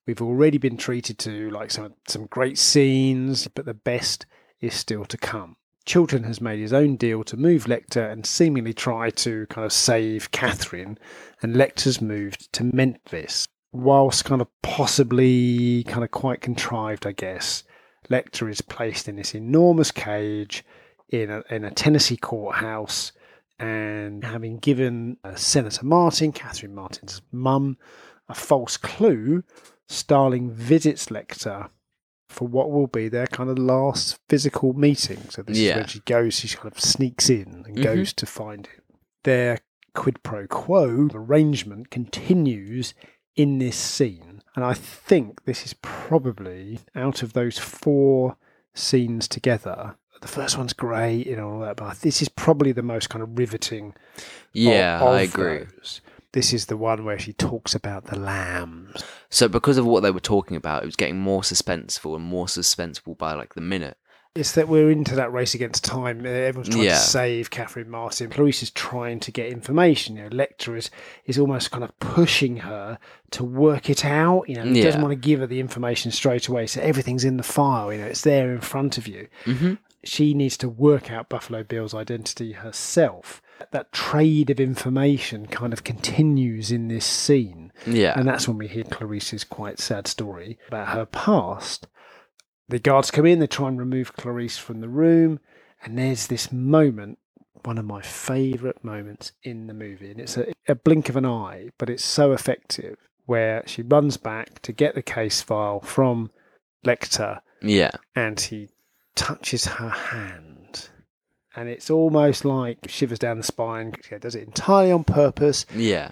We've 0.07 0.23
already 0.23 0.59
been 0.59 0.77
treated 0.77 1.18
to 1.21 1.51
like 1.51 1.71
some 1.71 1.95
some 2.09 2.27
great 2.27 2.59
scenes, 2.59 3.47
but 3.49 3.66
the 3.66 3.75
best 3.75 4.27
is 4.61 4.75
still 4.75 5.05
to 5.05 5.16
come. 5.18 5.57
Chilton 5.85 6.23
has 6.25 6.40
made 6.40 6.61
his 6.61 6.73
own 6.73 6.97
deal 6.97 7.25
to 7.25 7.37
move 7.37 7.64
Lecter 7.64 8.11
and 8.11 8.25
seemingly 8.25 8.73
try 8.73 9.11
to 9.11 9.47
kind 9.47 9.64
of 9.64 9.73
save 9.73 10.31
Catherine, 10.31 10.97
and 11.42 11.55
Lecter's 11.57 12.01
moved 12.01 12.53
to 12.53 12.64
Memphis. 12.64 13.47
Whilst 13.73 14.25
kind 14.27 14.43
of 14.43 14.49
possibly 14.63 15.83
kind 15.85 16.05
of 16.05 16.11
quite 16.11 16.41
contrived, 16.43 17.07
I 17.07 17.13
guess, 17.13 17.65
Lecter 18.11 18.51
is 18.51 18.61
placed 18.61 19.09
in 19.09 19.17
this 19.17 19.35
enormous 19.35 19.91
cage 19.91 20.65
in 21.09 21.31
a, 21.31 21.43
in 21.51 21.65
a 21.65 21.71
Tennessee 21.71 22.17
courthouse, 22.19 23.13
and 23.59 24.25
having 24.25 24.59
given 24.59 25.17
uh, 25.25 25.35
Senator 25.37 25.85
Martin, 25.87 26.33
Catherine 26.33 26.75
Martin's 26.75 27.23
mum, 27.33 27.79
a 28.29 28.35
false 28.35 28.77
clue, 28.77 29.43
Starling 29.89 30.51
visits 30.51 31.07
Lecter 31.07 31.69
for 32.29 32.49
what 32.49 32.71
will 32.71 32.87
be 32.87 33.09
their 33.09 33.27
kind 33.27 33.51
of 33.51 33.59
last 33.59 34.19
physical 34.29 34.73
meeting. 34.73 35.19
So 35.29 35.43
this 35.43 35.59
is 35.59 35.63
Yeah. 35.65 35.77
when 35.77 35.87
she 35.87 36.01
goes, 36.01 36.35
she 36.35 36.49
kind 36.57 36.73
of 36.73 36.81
sneaks 36.81 37.29
in 37.29 37.65
and 37.67 37.77
Mhm. 37.77 37.83
goes 37.83 38.13
to 38.15 38.25
find 38.27 38.67
him. 38.67 38.81
Their 39.25 39.59
quid 39.95 40.23
pro 40.23 40.47
quo 40.47 41.09
arrangement 41.13 41.91
continues 41.91 42.95
in 43.37 43.59
this 43.59 43.77
scene. 43.77 44.42
And 44.55 44.64
I 44.64 44.75
think 44.75 45.45
this 45.45 45.64
is 45.64 45.75
probably 45.75 46.81
out 46.95 47.23
of 47.23 47.33
those 47.33 47.59
four 47.59 48.37
scenes 48.75 49.27
together. 49.29 49.97
The 50.21 50.29
first 50.29 50.57
one's 50.59 50.73
great 50.73 51.27
and 51.27 51.40
all 51.40 51.61
that, 51.61 51.77
but 51.77 52.01
this 52.01 52.23
is 52.23 52.29
probably 52.29 52.71
the 52.73 52.83
most 52.83 53.09
kind 53.11 53.23
of 53.23 53.37
riveting 53.38 53.95
Yeah, 54.53 55.01
of- 55.01 55.09
I 55.09 55.21
agree. 55.23 55.64
those. 55.79 56.01
This 56.33 56.53
is 56.55 56.66
the 56.66 56.77
one 56.79 57.05
where 57.05 57.18
she 57.18 57.33
talks 57.35 57.75
about 57.75 58.07
the 58.07 58.18
lambs. 58.18 59.03
So 59.29 59.49
because 59.49 59.77
of 59.79 59.85
what 59.85 60.03
they 60.03 60.11
were 60.11 60.21
talking 60.21 60.57
about, 60.57 60.83
it 60.83 60.87
was 60.87 60.97
getting 60.97 61.18
more 61.18 61.42
suspenseful 61.42 62.14
and 62.14 62.25
more 62.25 62.47
suspenseful 62.47 63.18
by 63.18 63.35
like 63.35 63.55
the 63.55 63.61
minute. 63.61 63.99
It's 64.35 64.53
that 64.53 64.66
we're 64.66 64.90
into 64.90 65.14
that 65.16 65.31
race 65.33 65.53
against 65.55 65.85
time. 65.85 66.25
Uh, 66.25 66.29
Everyone's 66.29 66.71
trying 66.71 66.85
Yeah. 66.85 66.95
to 66.95 67.01
save 67.01 67.51
Catherine 67.51 67.90
Martin. 67.90 68.31
Clarice 68.31 68.62
is 68.62 68.71
trying 68.71 69.21
to 69.21 69.31
get 69.31 69.49
information. 69.53 70.16
You 70.16 70.23
know, 70.25 70.29
Lecter 70.31 70.77
is, 70.77 70.90
is 71.27 71.38
almost 71.38 71.71
kind 71.71 71.85
of 71.85 71.99
pushing 71.99 72.59
her 72.59 72.99
to 73.33 73.45
work 73.45 73.90
it 73.90 74.07
out. 74.07 74.49
You 74.49 74.57
know, 74.57 74.64
he 74.64 74.81
doesn't 74.83 75.03
want 75.03 75.12
to 75.12 75.16
give 75.16 75.40
her 75.40 75.47
the 75.47 75.61
information 75.61 76.11
straight 76.12 76.49
away. 76.49 76.66
So 76.66 76.81
everything's 76.81 77.25
in 77.25 77.37
the 77.37 77.42
file. 77.42 77.92
You 77.92 78.01
know, 78.01 78.07
it's 78.07 78.23
there 78.23 78.53
in 78.53 78.61
front 78.62 78.97
of 78.97 79.07
you. 79.07 79.29
hmm 79.45 79.75
She 80.03 80.33
needs 80.33 80.57
to 80.59 80.68
work 80.68 81.12
out 81.12 81.29
Buffalo 81.29 81.62
Bill's 81.62 81.92
identity 81.95 82.53
herself. 82.53 83.42
That 83.71 83.92
trade 83.92 84.51
of 84.51 84.59
information 84.59 85.47
kind 85.47 85.73
of 85.73 85.85
continues 85.85 86.73
in 86.73 86.88
this 86.88 87.05
scene. 87.05 87.71
Yeah. 87.87 88.18
And 88.18 88.27
that's 88.27 88.49
when 88.49 88.59
we 88.59 88.66
hear 88.66 88.83
Clarice's 88.83 89.45
quite 89.45 89.79
sad 89.79 90.07
story 90.09 90.59
about 90.68 90.88
her 90.88 91.05
past. 91.07 91.87
The 92.68 92.79
guards 92.79 93.11
come 93.11 93.27
in, 93.27 93.38
they 93.38 93.46
try 93.46 93.68
and 93.68 93.79
remove 93.79 94.14
Clarice 94.14 94.59
from 94.59 94.81
the 94.81 94.88
room, 94.88 95.40
and 95.83 95.98
there's 95.98 96.27
this 96.27 96.53
moment, 96.53 97.18
one 97.64 97.79
of 97.79 97.85
my 97.85 98.01
favourite 98.03 98.83
moments 98.83 99.33
in 99.42 99.66
the 99.66 99.75
movie. 99.75 100.11
And 100.11 100.20
it's 100.20 100.37
a, 100.37 100.53
a 100.68 100.75
blink 100.75 101.09
of 101.09 101.16
an 101.16 101.27
eye, 101.27 101.70
but 101.79 101.90
it's 101.90 102.05
so 102.05 102.33
effective, 102.33 102.96
where 103.27 103.62
she 103.66 103.83
runs 103.83 104.16
back 104.16 104.61
to 104.62 104.72
get 104.72 104.94
the 104.94 105.03
case 105.03 105.42
file 105.42 105.81
from 105.81 106.31
Lecter 106.85 107.40
yeah. 107.62 107.92
and 108.16 108.38
he 108.40 108.68
touches 109.14 109.66
her 109.66 109.88
hand. 109.88 110.88
And 111.55 111.68
it's 111.68 111.90
almost 111.90 112.44
like 112.44 112.88
shivers 112.88 113.18
down 113.18 113.37
the 113.37 113.42
spine. 113.42 113.94
She 114.09 114.16
does 114.16 114.35
it 114.35 114.44
entirely 114.44 114.90
on 114.90 115.05
purpose. 115.05 115.66
Yeah. 115.75 116.11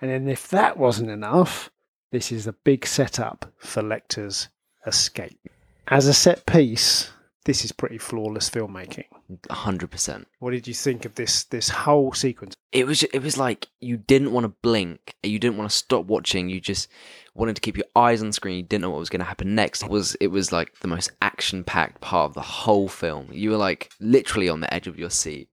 And 0.00 0.10
then, 0.10 0.28
if 0.28 0.48
that 0.50 0.76
wasn't 0.76 1.10
enough, 1.10 1.70
this 2.12 2.30
is 2.30 2.46
a 2.46 2.52
big 2.52 2.86
setup 2.86 3.52
for 3.58 3.82
Lecter's 3.82 4.48
escape. 4.86 5.48
As 5.90 6.06
a 6.06 6.12
set 6.14 6.44
piece, 6.46 7.10
this 7.44 7.64
is 7.64 7.72
pretty 7.72 7.98
flawless 7.98 8.50
filmmaking. 8.50 9.04
Hundred 9.50 9.90
percent. 9.90 10.28
What 10.38 10.50
did 10.50 10.66
you 10.66 10.74
think 10.74 11.04
of 11.04 11.14
this 11.14 11.44
this 11.44 11.68
whole 11.68 12.12
sequence? 12.12 12.54
It 12.72 12.86
was 12.86 13.02
it 13.04 13.20
was 13.22 13.36
like 13.38 13.68
you 13.80 13.96
didn't 13.96 14.32
want 14.32 14.44
to 14.44 14.48
blink, 14.62 15.14
you 15.22 15.38
didn't 15.38 15.56
want 15.56 15.70
to 15.70 15.76
stop 15.76 16.04
watching, 16.06 16.48
you 16.48 16.60
just 16.60 16.88
wanted 17.34 17.54
to 17.56 17.60
keep 17.62 17.76
your 17.76 17.86
eyes 17.96 18.20
on 18.20 18.28
the 18.28 18.32
screen, 18.32 18.56
you 18.56 18.62
didn't 18.62 18.82
know 18.82 18.90
what 18.90 18.98
was 18.98 19.10
going 19.10 19.20
to 19.20 19.26
happen 19.26 19.54
next. 19.54 19.82
It 19.82 19.90
was 19.90 20.14
it 20.16 20.28
was 20.28 20.52
like 20.52 20.78
the 20.80 20.88
most 20.88 21.10
action 21.22 21.64
packed 21.64 22.00
part 22.00 22.28
of 22.30 22.34
the 22.34 22.42
whole 22.42 22.88
film. 22.88 23.28
You 23.32 23.50
were 23.50 23.56
like 23.56 23.90
literally 24.00 24.48
on 24.48 24.60
the 24.60 24.72
edge 24.72 24.86
of 24.86 24.98
your 24.98 25.10
seat. 25.10 25.48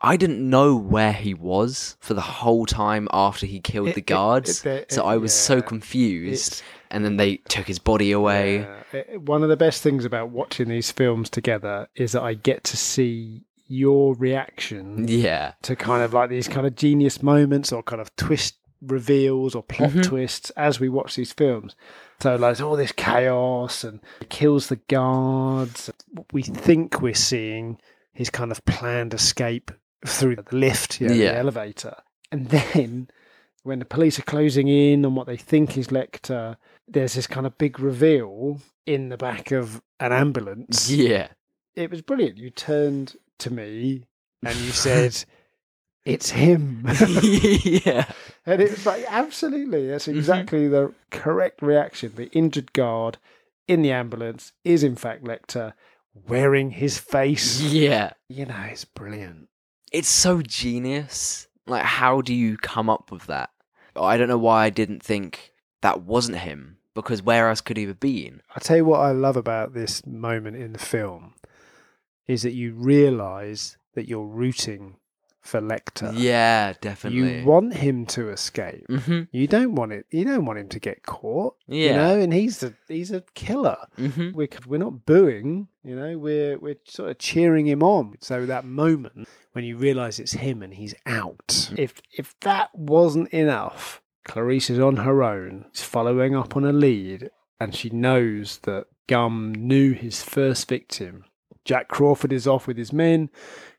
I- 0.00 0.16
didn't 0.16 0.48
know 0.50 0.74
where 0.76 1.12
he 1.12 1.34
was 1.34 1.96
for 2.00 2.14
the 2.14 2.20
whole 2.20 2.66
time 2.66 3.08
after 3.12 3.46
he 3.46 3.60
killed 3.60 3.88
It- 3.88 3.94
the 3.94 4.00
guards. 4.00 4.64
it- 4.64 4.68
it- 4.68 4.92
so 4.92 5.04
I 5.04 5.16
was 5.16 5.32
so 5.32 5.62
confused. 5.62 6.52
It's- 6.54 6.62
And 6.92 7.04
then 7.04 7.16
they 7.16 7.36
took 7.48 7.66
his 7.66 7.78
body 7.80 8.12
away. 8.12 8.66
Yeah. 8.92 9.16
One 9.16 9.42
of 9.42 9.48
the 9.48 9.56
best 9.56 9.82
things 9.82 10.04
about 10.04 10.28
watching 10.30 10.68
these 10.68 10.92
films 10.92 11.28
together 11.30 11.88
is 11.96 12.12
that 12.12 12.22
I 12.22 12.34
get 12.34 12.62
to 12.64 12.76
see 12.76 13.42
your 13.66 14.14
reaction 14.14 15.06
Yeah. 15.08 15.54
to 15.62 15.74
kind 15.74 16.02
of 16.02 16.12
like 16.12 16.28
these 16.28 16.46
kind 16.48 16.66
of 16.66 16.76
genius 16.76 17.22
moments 17.22 17.72
or 17.72 17.82
kind 17.82 18.00
of 18.02 18.14
twist 18.16 18.56
reveals 18.82 19.54
or 19.54 19.62
plot 19.62 19.90
Mhm. 19.92 20.02
twists 20.02 20.50
as 20.50 20.78
we 20.80 20.88
watch 20.90 21.16
these 21.16 21.32
films. 21.32 21.74
So 22.20 22.36
like 22.36 22.60
all 22.60 22.76
this 22.76 22.92
chaos 22.92 23.82
and 23.84 24.00
kills 24.28 24.66
the 24.68 24.76
guards. 24.76 25.90
We 26.32 26.42
think 26.42 27.00
we're 27.00 27.14
seeing 27.14 27.78
his 28.12 28.28
kind 28.28 28.50
of 28.50 28.62
planned 28.66 29.14
escape 29.14 29.70
through 30.06 30.36
the 30.36 30.44
lift, 30.56 31.00
you 31.00 31.08
know, 31.08 31.14
Yeah. 31.14 31.32
the 31.32 31.38
elevator. 31.38 31.94
And 32.30 32.48
then 32.48 33.08
when 33.62 33.78
the 33.78 33.84
police 33.84 34.18
are 34.18 34.22
closing 34.24 34.68
in 34.68 35.04
on 35.04 35.14
what 35.14 35.26
they 35.26 35.36
think 35.36 35.76
is 35.78 35.88
Lecter, 35.88 36.56
there's 36.88 37.14
this 37.14 37.26
kind 37.26 37.46
of 37.46 37.58
big 37.58 37.78
reveal 37.78 38.60
in 38.86 39.08
the 39.08 39.16
back 39.16 39.52
of 39.52 39.80
an 40.00 40.12
ambulance 40.12 40.90
Yeah. 40.90 41.28
it 41.76 41.90
was 41.90 42.02
brilliant. 42.02 42.38
You 42.38 42.50
turned 42.50 43.16
to 43.38 43.52
me 43.52 44.04
and 44.44 44.56
you 44.56 44.70
said, 44.72 45.24
"It's 46.04 46.30
him," 46.30 46.84
yeah. 47.62 48.10
and 48.44 48.60
it 48.60 48.70
was 48.70 48.84
like, 48.86 49.04
"Absolutely, 49.08 49.86
that's 49.88 50.06
mm-hmm. 50.06 50.18
exactly 50.18 50.68
the 50.68 50.92
correct 51.10 51.62
reaction." 51.62 52.12
The 52.16 52.30
injured 52.32 52.72
guard 52.72 53.18
in 53.68 53.82
the 53.82 53.92
ambulance 53.92 54.52
is 54.64 54.82
in 54.82 54.96
fact 54.96 55.22
Lecter, 55.24 55.72
wearing 56.26 56.70
his 56.72 56.98
face. 56.98 57.60
Yeah. 57.60 58.12
You 58.28 58.46
know, 58.46 58.66
it's 58.68 58.84
brilliant. 58.84 59.48
It's 59.92 60.08
so 60.08 60.42
genius. 60.42 61.46
Like, 61.66 61.84
how 61.84 62.20
do 62.22 62.34
you 62.34 62.56
come 62.56 62.90
up 62.90 63.12
with 63.12 63.26
that? 63.26 63.50
I 63.96 64.16
don't 64.16 64.28
know 64.28 64.38
why 64.38 64.64
I 64.64 64.70
didn't 64.70 65.02
think 65.02 65.52
that 65.80 66.02
wasn't 66.02 66.38
him, 66.38 66.78
because 66.94 67.22
where 67.22 67.48
else 67.48 67.60
could 67.60 67.76
he 67.76 67.86
have 67.86 68.00
been? 68.00 68.42
I 68.54 68.60
tell 68.60 68.76
you 68.78 68.84
what 68.84 69.00
I 69.00 69.12
love 69.12 69.36
about 69.36 69.74
this 69.74 70.06
moment 70.06 70.56
in 70.56 70.72
the 70.72 70.78
film 70.78 71.34
is 72.26 72.42
that 72.42 72.52
you 72.52 72.74
realise 72.74 73.76
that 73.94 74.08
you're 74.08 74.26
rooting 74.26 74.96
for 75.42 75.60
Lecter. 75.60 76.12
Yeah, 76.16 76.72
definitely. 76.80 77.40
You 77.40 77.44
want 77.46 77.74
him 77.74 78.06
to 78.06 78.30
escape. 78.30 78.86
hmm 78.88 79.22
You 79.32 79.46
don't 79.46 79.74
want 79.74 79.92
it. 79.92 80.06
You 80.10 80.24
don't 80.24 80.44
want 80.46 80.58
him 80.60 80.68
to 80.68 80.78
get 80.80 81.02
caught. 81.04 81.56
You 81.66 81.86
Yeah. 81.86 81.96
know, 81.96 82.20
and 82.20 82.32
he's 82.32 82.62
a 82.62 82.72
he's 82.88 83.10
a 83.10 83.22
killer. 83.34 83.76
hmm 83.96 84.30
We're 84.32 84.48
we're 84.66 84.78
not 84.78 85.04
booing. 85.04 85.68
You 85.84 85.96
know, 85.96 86.16
we're 86.16 86.58
we're 86.58 86.78
sort 86.84 87.10
of 87.10 87.18
cheering 87.18 87.66
him 87.66 87.82
on. 87.82 88.14
So 88.20 88.46
that 88.46 88.64
moment 88.64 89.28
when 89.52 89.64
you 89.64 89.76
realise 89.76 90.18
it's 90.18 90.32
him 90.32 90.62
and 90.62 90.72
he's 90.74 90.94
out. 91.06 91.70
If 91.76 92.00
if 92.16 92.38
that 92.40 92.74
wasn't 92.74 93.28
enough, 93.30 94.00
Clarice 94.24 94.70
is 94.70 94.78
on 94.78 94.96
her 94.98 95.22
own. 95.22 95.66
She's 95.72 95.84
following 95.84 96.36
up 96.36 96.56
on 96.56 96.64
a 96.64 96.72
lead, 96.72 97.30
and 97.60 97.74
she 97.74 97.90
knows 97.90 98.58
that 98.62 98.86
Gumb 99.08 99.52
knew 99.54 99.92
his 99.92 100.22
first 100.22 100.68
victim. 100.68 101.24
Jack 101.64 101.88
Crawford 101.88 102.32
is 102.32 102.46
off 102.46 102.66
with 102.66 102.76
his 102.76 102.92
men. 102.92 103.30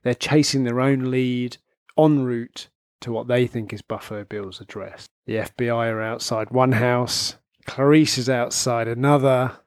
They're 0.04 0.14
chasing 0.14 0.64
their 0.64 0.80
own 0.80 1.12
lead 1.12 1.58
en 1.98 2.24
route 2.24 2.70
to 3.02 3.12
what 3.12 3.28
they 3.28 3.48
think 3.48 3.74
is 3.74 3.82
Buffalo 3.82 4.24
Bill's 4.24 4.62
address. 4.62 5.08
The 5.26 5.36
FBI 5.36 5.92
are 5.92 6.02
outside 6.02 6.52
one 6.52 6.74
house, 6.74 7.36
Clarice 7.66 8.18
is 8.18 8.30
outside 8.30 8.88
another, 8.88 9.60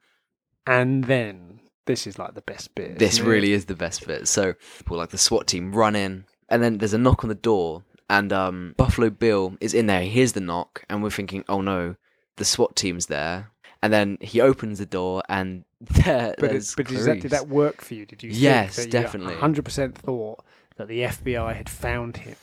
and 0.65 1.03
then 1.05 1.59
this 1.85 2.05
is 2.05 2.19
like 2.19 2.35
the 2.35 2.41
best 2.41 2.75
bit. 2.75 2.99
This 2.99 3.19
really 3.19 3.53
is 3.53 3.65
the 3.65 3.75
best 3.75 4.05
bit. 4.05 4.27
So, 4.27 4.53
people 4.77 4.97
like 4.97 5.09
the 5.09 5.17
SWAT 5.17 5.47
team 5.47 5.73
run 5.73 5.95
in, 5.95 6.25
and 6.49 6.61
then 6.61 6.77
there's 6.77 6.93
a 6.93 6.99
knock 6.99 7.23
on 7.23 7.29
the 7.29 7.35
door, 7.35 7.83
and 8.09 8.31
um, 8.31 8.75
Buffalo 8.77 9.09
Bill 9.09 9.55
is 9.59 9.73
in 9.73 9.87
there. 9.87 10.01
He 10.01 10.09
hears 10.09 10.33
the 10.33 10.41
knock, 10.41 10.83
and 10.89 11.01
we're 11.01 11.09
thinking, 11.09 11.43
oh 11.49 11.61
no, 11.61 11.95
the 12.37 12.45
SWAT 12.45 12.75
team's 12.75 13.07
there. 13.07 13.51
And 13.81 13.93
then 13.93 14.17
he 14.21 14.41
opens 14.41 14.79
the 14.79 14.85
door, 14.85 15.23
and 15.29 15.63
there, 15.81 16.33
But, 16.39 16.51
it, 16.51 16.73
but 16.75 16.87
that, 16.87 17.19
did 17.21 17.31
that 17.31 17.47
work 17.47 17.81
for 17.81 17.93
you? 17.93 18.05
Did 18.05 18.23
you 18.23 18.31
Yes, 18.31 18.85
definitely. 18.87 19.35
you 19.35 19.39
100% 19.39 19.95
thought 19.95 20.43
that 20.77 20.87
the 20.87 21.01
FBI 21.01 21.55
had 21.55 21.69
found 21.69 22.17
him? 22.17 22.35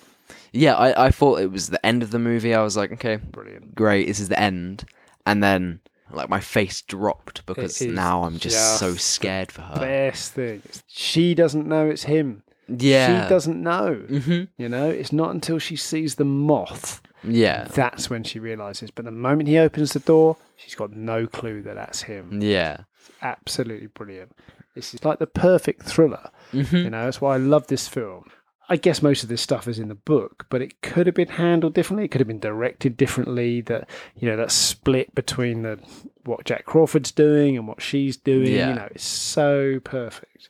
Yeah, 0.53 0.75
I, 0.77 1.07
I 1.07 1.11
thought 1.11 1.41
it 1.41 1.51
was 1.51 1.69
the 1.69 1.85
end 1.85 2.03
of 2.03 2.11
the 2.13 2.19
movie. 2.19 2.55
I 2.55 2.63
was 2.63 2.77
like, 2.77 2.93
okay, 2.93 3.17
Brilliant. 3.17 3.75
great, 3.75 4.07
this 4.07 4.21
is 4.21 4.29
the 4.29 4.39
end. 4.39 4.85
And 5.27 5.43
then, 5.43 5.81
like, 6.11 6.29
my 6.29 6.41
face 6.41 6.81
dropped 6.83 7.45
because 7.47 7.81
now 7.83 8.23
I'm 8.23 8.39
just, 8.39 8.79
so 8.79 8.95
scared 8.95 9.51
for 9.51 9.63
her. 9.63 9.81
Best 9.81 10.33
thing. 10.33 10.63
She 10.87 11.35
doesn't 11.35 11.67
know 11.67 11.89
it's 11.89 12.05
him. 12.05 12.43
Yeah. 12.69 13.25
She 13.25 13.29
doesn't 13.29 13.61
know. 13.63 13.95
hmm 13.95 14.45
You 14.57 14.69
know, 14.69 14.89
it's 14.89 15.13
not 15.13 15.31
until 15.35 15.59
she 15.59 15.77
sees 15.77 16.15
the 16.15 16.25
moth 16.25 17.03
Yeah. 17.27 17.65
that's 17.65 18.11
when 18.11 18.25
she 18.25 18.39
realizes. 18.39 18.91
But 18.91 19.05
the 19.05 19.11
moment 19.11 19.49
he 19.49 19.59
opens 19.59 19.93
the 19.93 20.01
door, 20.01 20.37
she's 20.57 20.75
got 20.75 20.93
no 20.93 21.27
clue 21.27 21.63
that 21.63 21.75
that's 21.75 22.03
him. 22.03 22.41
Yeah. 22.43 22.79
Absolutely 23.23 23.87
brilliant. 23.89 24.33
This 24.75 24.93
is 24.95 25.05
like 25.05 25.19
the 25.19 25.27
perfect 25.27 25.83
thriller. 25.83 26.31
hmm 26.51 26.77
You 26.77 26.91
know, 26.91 27.05
that's 27.05 27.21
why 27.21 27.35
I 27.35 27.39
love 27.39 27.67
this 27.69 27.89
film. 27.89 28.31
I 28.69 28.77
guess 28.77 29.03
most 29.03 29.23
of 29.23 29.29
this 29.29 29.43
stuff 29.43 29.69
is 29.69 29.79
in 29.79 29.89
the 29.89 29.95
book, 29.95 30.47
but 30.49 30.63
it 30.63 30.81
could 30.81 31.07
have 31.07 31.15
been 31.15 31.29
handled 31.29 31.75
differently. 31.75 32.07
It 32.07 32.09
could 32.11 32.23
have 32.23 32.29
been 32.29 32.41
directed 32.41 32.97
differently. 32.97 33.61
That 33.61 33.89
you 34.17 34.29
know, 34.29 34.39
that 34.39 34.51
split 34.51 35.15
between 35.15 35.63
the 35.63 35.79
what 36.25 36.45
Jack 36.47 36.65
Crawford's 36.65 37.13
doing 37.13 37.59
and 37.59 37.69
what 37.69 37.83
she's 37.83 38.17
doing. 38.17 38.53
Yeah. 38.53 38.71
You 38.71 38.75
know, 38.77 38.89
it's 38.91 39.05
so 39.05 39.81
perfect. 39.85 40.49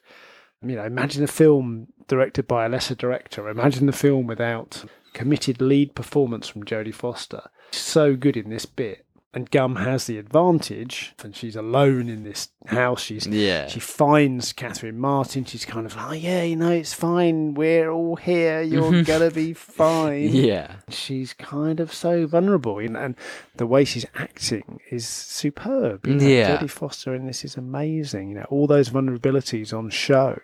You 0.62 0.76
know, 0.76 0.84
imagine 0.84 1.24
a 1.24 1.26
film 1.26 1.88
directed 2.06 2.46
by 2.46 2.66
a 2.66 2.68
lesser 2.68 2.94
director. 2.94 3.48
Imagine 3.48 3.86
the 3.86 3.92
film 3.92 4.28
without 4.28 4.84
committed 5.14 5.62
lead 5.62 5.94
performance 5.94 6.46
from 6.48 6.64
Jodie 6.64 6.94
Foster. 6.94 7.42
So 7.70 8.14
good 8.16 8.36
in 8.36 8.50
this 8.50 8.66
bit. 8.66 9.06
And 9.32 9.50
Gumb 9.50 9.74
has 9.74 10.06
the 10.06 10.16
advantage, 10.18 11.12
and 11.24 11.34
she's 11.34 11.56
alone 11.56 12.08
in 12.08 12.22
this 12.22 12.50
house. 12.66 13.02
She's 13.02 13.26
Yeah. 13.26 13.66
she 13.66 13.80
finds 13.80 14.52
Catherine 14.52 14.96
Martin. 15.00 15.44
She's 15.44 15.64
kind 15.64 15.86
of 15.86 15.96
like, 15.96 16.06
oh, 16.08 16.12
yeah, 16.12 16.42
you 16.44 16.54
know, 16.54 16.70
it's 16.70 16.94
fine. 16.94 17.54
We're 17.54 17.90
all 17.90 18.14
here. 18.14 18.62
You're 18.62 19.02
gonna 19.12 19.32
be 19.32 19.52
fine. 19.52 20.28
Yeah. 20.28 20.76
She's 20.88 21.32
kind 21.32 21.80
of 21.80 21.92
so 21.92 22.28
vulnerable, 22.28 22.80
you 22.80 22.90
know, 22.90 23.00
and 23.00 23.16
the 23.56 23.66
way 23.66 23.84
she's 23.84 24.06
acting 24.14 24.78
is 24.92 25.04
superb. 25.04 26.06
You 26.06 26.14
know? 26.14 26.24
Yeah. 26.28 26.56
Jodie 26.58 26.70
Foster 26.70 27.12
in 27.12 27.26
this 27.26 27.44
is 27.44 27.56
amazing. 27.56 28.28
You 28.28 28.34
know, 28.36 28.46
all 28.50 28.68
those 28.68 28.90
vulnerabilities 28.90 29.76
on 29.76 29.90
show. 29.90 30.38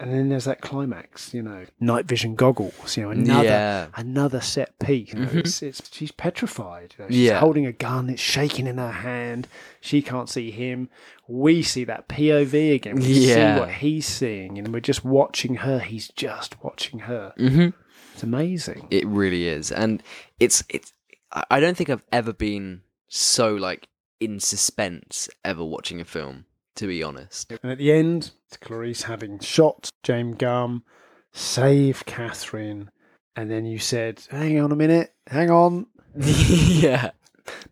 And 0.00 0.12
then 0.12 0.28
there's 0.28 0.44
that 0.44 0.60
climax, 0.60 1.34
you 1.34 1.42
know, 1.42 1.66
night 1.80 2.04
vision 2.06 2.36
goggles, 2.36 2.96
you 2.96 3.02
know, 3.02 3.10
another 3.10 3.48
Yeah. 3.48 3.86
another 3.96 4.40
set 4.40 4.78
piece. 4.78 5.12
You 5.12 5.18
know, 5.18 5.26
Mhm. 5.26 5.36
it's, 5.40 5.60
it's 5.62 5.82
she's 5.92 6.12
petrified. 6.12 6.94
You 6.96 7.04
know, 7.04 7.10
she's 7.10 7.18
Yeah. 7.18 7.40
holding 7.40 7.66
a 7.66 7.72
gun, 7.72 8.08
it's 8.08 8.22
shaking 8.22 8.68
in 8.68 8.78
her 8.78 8.92
hand. 8.92 9.48
She 9.80 10.00
can't 10.00 10.28
see 10.28 10.52
him. 10.52 10.88
We 11.26 11.62
see 11.62 11.82
that 11.84 12.08
POV 12.08 12.74
again. 12.74 12.94
We 12.96 13.02
Yeah. 13.08 13.54
see 13.56 13.60
what 13.60 13.70
he's 13.72 14.06
seeing, 14.06 14.56
and 14.56 14.72
we're 14.72 14.78
just 14.80 15.04
watching 15.04 15.56
her. 15.56 15.80
He's 15.80 16.08
just 16.08 16.62
watching 16.62 17.00
her. 17.00 17.32
hmm 17.36 17.68
It's 18.14 18.22
amazing. 18.22 18.86
It 18.90 19.06
really 19.06 19.48
is, 19.48 19.72
and 19.72 20.02
it's 20.38 20.62
it's. 20.68 20.92
I 21.50 21.60
don't 21.60 21.76
think 21.76 21.90
I've 21.90 22.04
ever 22.12 22.32
been 22.32 22.82
so 23.08 23.54
like 23.54 23.88
in 24.20 24.40
suspense 24.40 25.28
ever 25.44 25.64
watching 25.64 26.00
a 26.00 26.04
film. 26.04 26.44
To 26.78 26.86
be 26.86 27.02
honest. 27.02 27.50
And 27.60 27.72
at 27.72 27.78
the 27.78 27.90
end, 27.90 28.30
Clarice 28.60 29.02
having 29.02 29.40
shot 29.40 29.90
James 30.04 30.36
Gumb, 30.38 30.84
save 31.32 32.06
Catherine, 32.06 32.92
and 33.34 33.50
then 33.50 33.66
you 33.66 33.80
said, 33.80 34.24
"Hang 34.30 34.60
on 34.60 34.70
a 34.70 34.76
minute, 34.76 35.12
hang 35.26 35.50
on." 35.50 35.86
yeah. 36.14 37.10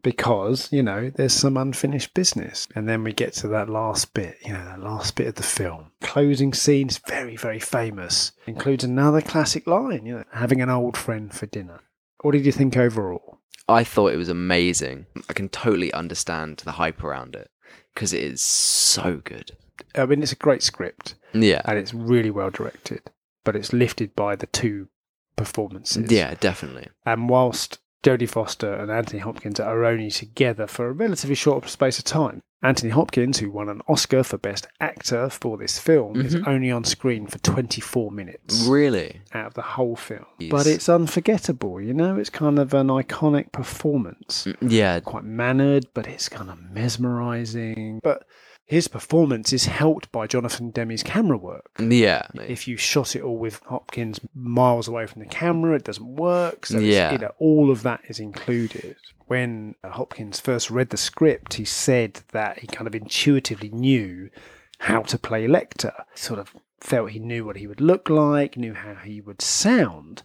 because 0.02 0.72
you 0.72 0.82
know 0.82 1.10
there's 1.14 1.34
some 1.34 1.56
unfinished 1.56 2.14
business 2.14 2.66
and 2.74 2.88
then 2.88 3.04
we 3.04 3.12
get 3.12 3.32
to 3.34 3.46
that 3.46 3.68
last 3.68 4.14
bit 4.14 4.38
you 4.42 4.52
know 4.52 4.64
that 4.64 4.80
last 4.80 5.14
bit 5.16 5.26
of 5.26 5.34
the 5.34 5.42
film 5.42 5.90
closing 6.00 6.54
scene 6.54 6.88
is 6.88 6.96
very 7.06 7.36
very 7.36 7.60
famous 7.60 8.32
includes 8.46 8.84
another 8.84 9.20
classic 9.20 9.66
line 9.66 10.06
you 10.06 10.16
know 10.16 10.24
having 10.32 10.62
an 10.62 10.70
old 10.70 10.96
friend 10.96 11.34
for 11.34 11.44
dinner 11.44 11.80
what 12.22 12.32
did 12.32 12.46
you 12.46 12.52
think 12.52 12.74
overall 12.74 13.38
I 13.68 13.82
thought 13.82 14.12
it 14.12 14.16
was 14.16 14.28
amazing. 14.28 15.06
I 15.28 15.32
can 15.32 15.48
totally 15.48 15.92
understand 15.92 16.58
the 16.58 16.72
hype 16.72 17.02
around 17.02 17.34
it 17.34 17.50
because 17.96 18.12
it 18.12 18.22
is 18.22 18.42
so 18.42 19.20
good. 19.24 19.52
i 19.94 20.04
mean 20.06 20.22
it's 20.22 20.32
a 20.32 20.37
great 20.37 20.62
script 20.62 21.14
Yeah. 21.32 21.62
and 21.64 21.78
it's 21.78 21.94
really 21.94 22.30
well 22.30 22.50
directed 22.50 23.00
but 23.44 23.56
it's 23.56 23.72
lifted 23.72 24.14
by 24.14 24.37
the 24.37 24.46
two 24.46 24.88
performances 25.37 26.11
Yeah, 26.12 26.35
definitely. 26.35 26.88
and 27.06 27.28
whilst 27.28 27.78
Jodie 28.02 28.28
Foster 28.28 28.72
and 28.74 28.90
Anthony 28.90 29.20
Hopkins 29.20 29.59
are 29.59 29.85
only 29.85 30.11
together 30.11 30.66
for 30.66 30.87
a 30.88 30.92
relatively 30.92 31.35
short 31.35 31.68
space 31.68 31.98
of 31.98 32.04
time. 32.04 32.40
Anthony 32.62 32.90
Hopkins, 32.90 33.38
who 33.38 33.50
won 33.50 33.68
an 33.68 33.82
Oscar 33.87 34.22
for 34.22 34.38
Best 34.38 34.66
Actor 34.80 35.28
for 35.30 35.56
this 35.59 35.78
film, 35.78 36.20
is 36.20 36.35
Mhm. 36.35 36.48
only 36.48 36.70
on 36.70 36.85
screen 36.85 37.26
for 37.26 37.38
24 37.38 38.11
minutes 38.11 38.66
Really? 38.66 39.20
out 39.35 39.46
of 39.48 39.54
the 39.54 39.62
whole 39.62 39.94
film. 39.94 40.24
Yes. 40.38 40.50
But 40.50 40.66
it's 40.66 40.88
unforgettable, 40.88 41.80
you 41.80 41.92
know? 41.92 42.16
It's 42.16 42.30
kind 42.30 42.59
of 42.59 42.72
an 42.74 42.88
iconic 42.88 43.52
performance. 43.52 44.44
Mm, 44.46 44.56
Yeah. 44.70 45.00
Quite 45.00 45.24
mannered, 45.24 45.87
but 45.94 46.06
it's 46.06 46.28
kind 46.28 46.50
of 46.50 46.59
mesmerizing. 46.72 48.00
But 48.02 48.24
his 48.66 48.88
performance 48.88 49.52
is 49.52 49.66
helped 49.66 50.11
by 50.11 50.26
Jonathan 50.26 50.70
Demme's 50.70 51.05
camera 51.05 51.38
work. 51.38 51.70
Yeah. 51.79 52.26
If 52.35 52.66
you 52.66 52.76
shot 52.76 53.14
it 53.14 53.22
all 53.22 53.38
with 53.38 53.61
Hopkins 53.66 54.18
miles 54.35 54.88
away 54.88 55.07
from 55.07 55.20
the 55.22 55.29
camera, 55.29 55.76
it 55.76 55.85
doesn't 55.85 56.16
work. 56.16 56.66
So 56.66 56.79
Yeah. 56.81 57.12
you 57.12 57.18
know, 57.18 57.33
all 57.38 57.70
of 57.70 57.83
that 57.85 58.00
is 58.09 58.18
included. 58.18 58.96
When 59.26 59.76
Hopkins 59.85 60.40
first 60.40 60.68
read 60.70 60.90
the 60.90 60.96
script, 60.96 61.55
he 61.55 61.64
said 61.64 62.20
that 62.33 62.59
he 62.59 62.66
kind 62.66 62.88
of 62.88 62.94
intuitively 62.94 63.70
knew 63.70 64.31
how 64.79 65.02
to 65.02 65.18
play 65.18 65.46
Lecter. 65.46 65.92
Sort 66.14 66.40
of 66.40 66.52
felt 66.81 67.11
he 67.12 67.20
knew 67.20 67.44
what 67.44 67.57
he 67.57 67.66
would 67.68 67.81
look 67.81 68.11
like, 68.11 68.57
knew 68.57 68.74
how 68.74 68.94
he 68.96 69.20
would 69.20 69.40
sound. 69.40 70.22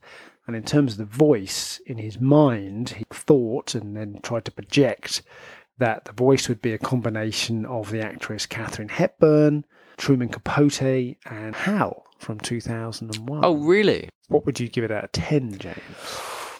And 0.47 0.55
in 0.55 0.63
terms 0.63 0.93
of 0.93 0.97
the 0.97 1.05
voice, 1.05 1.79
in 1.85 1.99
his 1.99 2.19
mind, 2.19 2.89
he 2.97 3.05
thought 3.11 3.75
and 3.75 3.95
then 3.95 4.19
tried 4.23 4.45
to 4.45 4.51
project 4.51 5.21
that 5.77 6.05
the 6.05 6.11
voice 6.11 6.47
would 6.47 6.61
be 6.61 6.73
a 6.73 6.77
combination 6.77 7.65
of 7.65 7.91
the 7.91 8.01
actress 8.01 8.45
Katharine 8.45 8.89
Hepburn, 8.89 9.65
Truman 9.97 10.29
Capote, 10.29 11.17
and 11.25 11.55
Hal 11.55 12.05
from 12.19 12.39
2001. 12.39 13.41
Oh, 13.43 13.55
really? 13.55 14.09
What 14.27 14.45
would 14.45 14.59
you 14.59 14.69
give 14.69 14.83
it 14.83 14.91
out 14.91 15.05
of 15.05 15.11
10, 15.11 15.57
James? 15.57 15.77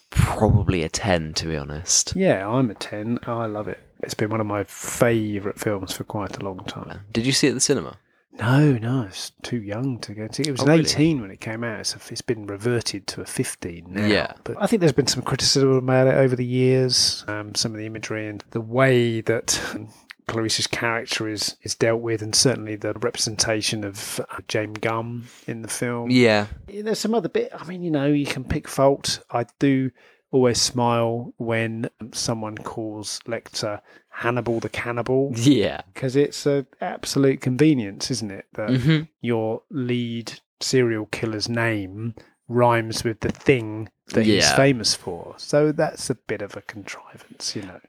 Probably 0.09 0.83
a 0.83 0.89
10, 0.89 1.33
to 1.35 1.47
be 1.47 1.55
honest. 1.55 2.15
Yeah, 2.15 2.47
I'm 2.47 2.69
a 2.69 2.73
10. 2.73 3.19
I 3.27 3.45
love 3.45 3.67
it. 3.67 3.79
It's 4.03 4.13
been 4.13 4.29
one 4.29 4.41
of 4.41 4.47
my 4.47 4.63
favourite 4.63 5.59
films 5.59 5.93
for 5.93 6.03
quite 6.03 6.37
a 6.37 6.43
long 6.43 6.65
time. 6.65 7.01
Did 7.13 7.25
you 7.25 7.31
see 7.31 7.47
it 7.47 7.51
at 7.51 7.53
the 7.53 7.61
cinema? 7.61 7.97
No, 8.33 8.71
no, 8.73 9.03
it's 9.03 9.31
too 9.43 9.61
young 9.61 9.99
to 9.99 10.13
go 10.13 10.27
to. 10.27 10.41
It 10.41 10.51
was 10.51 10.61
Oh, 10.61 10.63
an 10.63 10.69
really? 10.69 10.81
18 10.83 11.21
when 11.21 11.31
it 11.31 11.41
came 11.41 11.63
out. 11.63 11.81
It's, 11.81 11.95
it's 12.11 12.21
been 12.21 12.47
reverted 12.47 13.05
to 13.07 13.21
a 13.21 13.25
15 13.25 13.85
now. 13.89 14.05
Yeah. 14.05 14.33
But 14.43 14.55
I 14.59 14.67
think 14.67 14.79
there's 14.79 14.93
been 14.93 15.07
some 15.07 15.21
criticism 15.21 15.69
about 15.71 16.07
it 16.07 16.13
over 16.15 16.35
the 16.35 16.45
years. 16.45 17.25
Um, 17.27 17.53
some 17.55 17.73
of 17.73 17.77
the 17.77 17.85
imagery 17.85 18.27
and 18.27 18.43
the 18.51 18.61
way 18.61 19.19
that 19.21 19.61
Clarice's 20.27 20.65
character 20.67 21.27
is, 21.27 21.57
is 21.63 21.75
dealt 21.75 22.01
with, 22.01 22.21
and 22.21 22.33
certainly 22.33 22.77
the 22.77 22.93
representation 22.93 23.83
of 23.83 24.21
uh, 24.21 24.37
James 24.47 24.77
Gumb 24.79 25.25
in 25.45 25.61
the 25.61 25.67
film. 25.67 26.09
Yeah. 26.09 26.47
Yeah, 26.69 26.83
There's 26.83 26.99
some 26.99 27.13
other 27.13 27.29
bit. 27.29 27.51
I 27.53 27.65
mean, 27.65 27.83
you 27.83 27.91
know, 27.91 28.07
you 28.07 28.25
can 28.25 28.45
pick 28.45 28.67
fault. 28.67 29.19
I 29.29 29.45
do 29.59 29.91
always 30.31 30.61
smile 30.61 31.33
when 31.37 31.89
someone 32.13 32.57
calls 32.57 33.19
Lecter 33.27 33.81
Hannibal 34.09 34.59
the 34.59 34.69
Cannibal 34.69 35.31
Yeah. 35.35 35.81
because 35.93 36.15
it's 36.15 36.45
an 36.45 36.67
absolute 36.79 37.41
convenience, 37.41 38.09
isn't 38.11 38.31
it? 38.31 38.45
That 38.53 38.79
hmm 38.79 39.01
your 39.21 39.61
lead 39.69 40.39
serial 40.59 41.05
killer's 41.07 41.47
name 41.49 42.15
rhymes 42.47 43.03
with 43.03 43.19
the 43.21 43.31
thing 43.31 43.89
that 44.13 44.25
he's 44.25 44.51
famous 44.53 44.95
for. 44.95 45.35
So 45.37 45.71
that's 45.71 46.09
a 46.09 46.15
bit 46.15 46.41
of 46.41 46.57
a 46.57 46.61
contrivance, 46.61 47.55
you 47.55 47.61
know. 47.61 47.79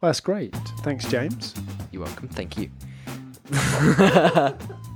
Well, 0.00 0.08
that's 0.10 0.20
great. 0.20 0.54
Thanks, 0.82 1.06
James. 1.06 1.54
You're 1.90 2.04
welcome. 2.04 2.28
Thank 2.28 2.56
you. 2.58 2.70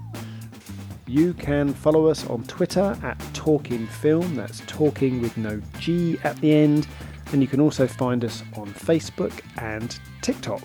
You 1.08 1.32
can 1.32 1.72
follow 1.72 2.06
us 2.06 2.26
on 2.28 2.44
Twitter 2.44 2.96
at 3.02 3.18
Talking 3.32 3.86
Film. 3.86 4.34
That's 4.34 4.60
talking 4.66 5.22
with 5.22 5.36
no 5.38 5.60
G 5.78 6.18
at 6.22 6.36
the 6.40 6.52
end. 6.52 6.86
And 7.32 7.40
you 7.40 7.48
can 7.48 7.60
also 7.60 7.86
find 7.86 8.24
us 8.24 8.42
on 8.56 8.68
Facebook 8.68 9.40
and 9.56 9.98
TikTok. 10.22 10.62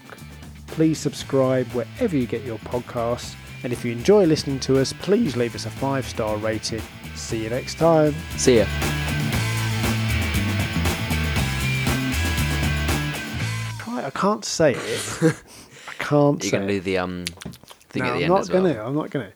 Please 0.67 0.97
subscribe 0.99 1.65
wherever 1.67 2.15
you 2.17 2.25
get 2.27 2.43
your 2.43 2.57
podcasts. 2.59 3.35
And 3.63 3.71
if 3.71 3.85
you 3.85 3.93
enjoy 3.93 4.25
listening 4.25 4.59
to 4.61 4.79
us, 4.79 4.91
please 4.91 5.37
leave 5.37 5.55
us 5.55 5.65
a 5.65 5.69
five 5.69 6.05
star 6.05 6.35
rating. 6.37 6.81
See 7.15 7.43
you 7.43 7.49
next 7.49 7.75
time. 7.75 8.13
See 8.37 8.57
ya. 8.57 8.65
I 14.05 14.09
can't 14.13 14.43
say 14.43 14.73
it. 14.75 15.21
I 15.87 15.93
can't 16.03 16.43
You're 16.43 16.49
say 16.49 16.57
going 16.57 16.67
to 16.67 16.73
it. 16.73 16.77
do 16.77 16.79
the 16.81 16.97
um 16.97 17.25
thing 17.89 18.03
No, 18.03 18.09
at 18.09 18.11
the 18.11 18.17
I'm 18.17 18.21
end 18.23 18.29
not 18.33 18.39
as 18.41 18.51
well. 18.51 18.63
gonna. 18.63 18.83
I'm 18.85 18.95
not 18.95 19.09
gonna. 19.11 19.31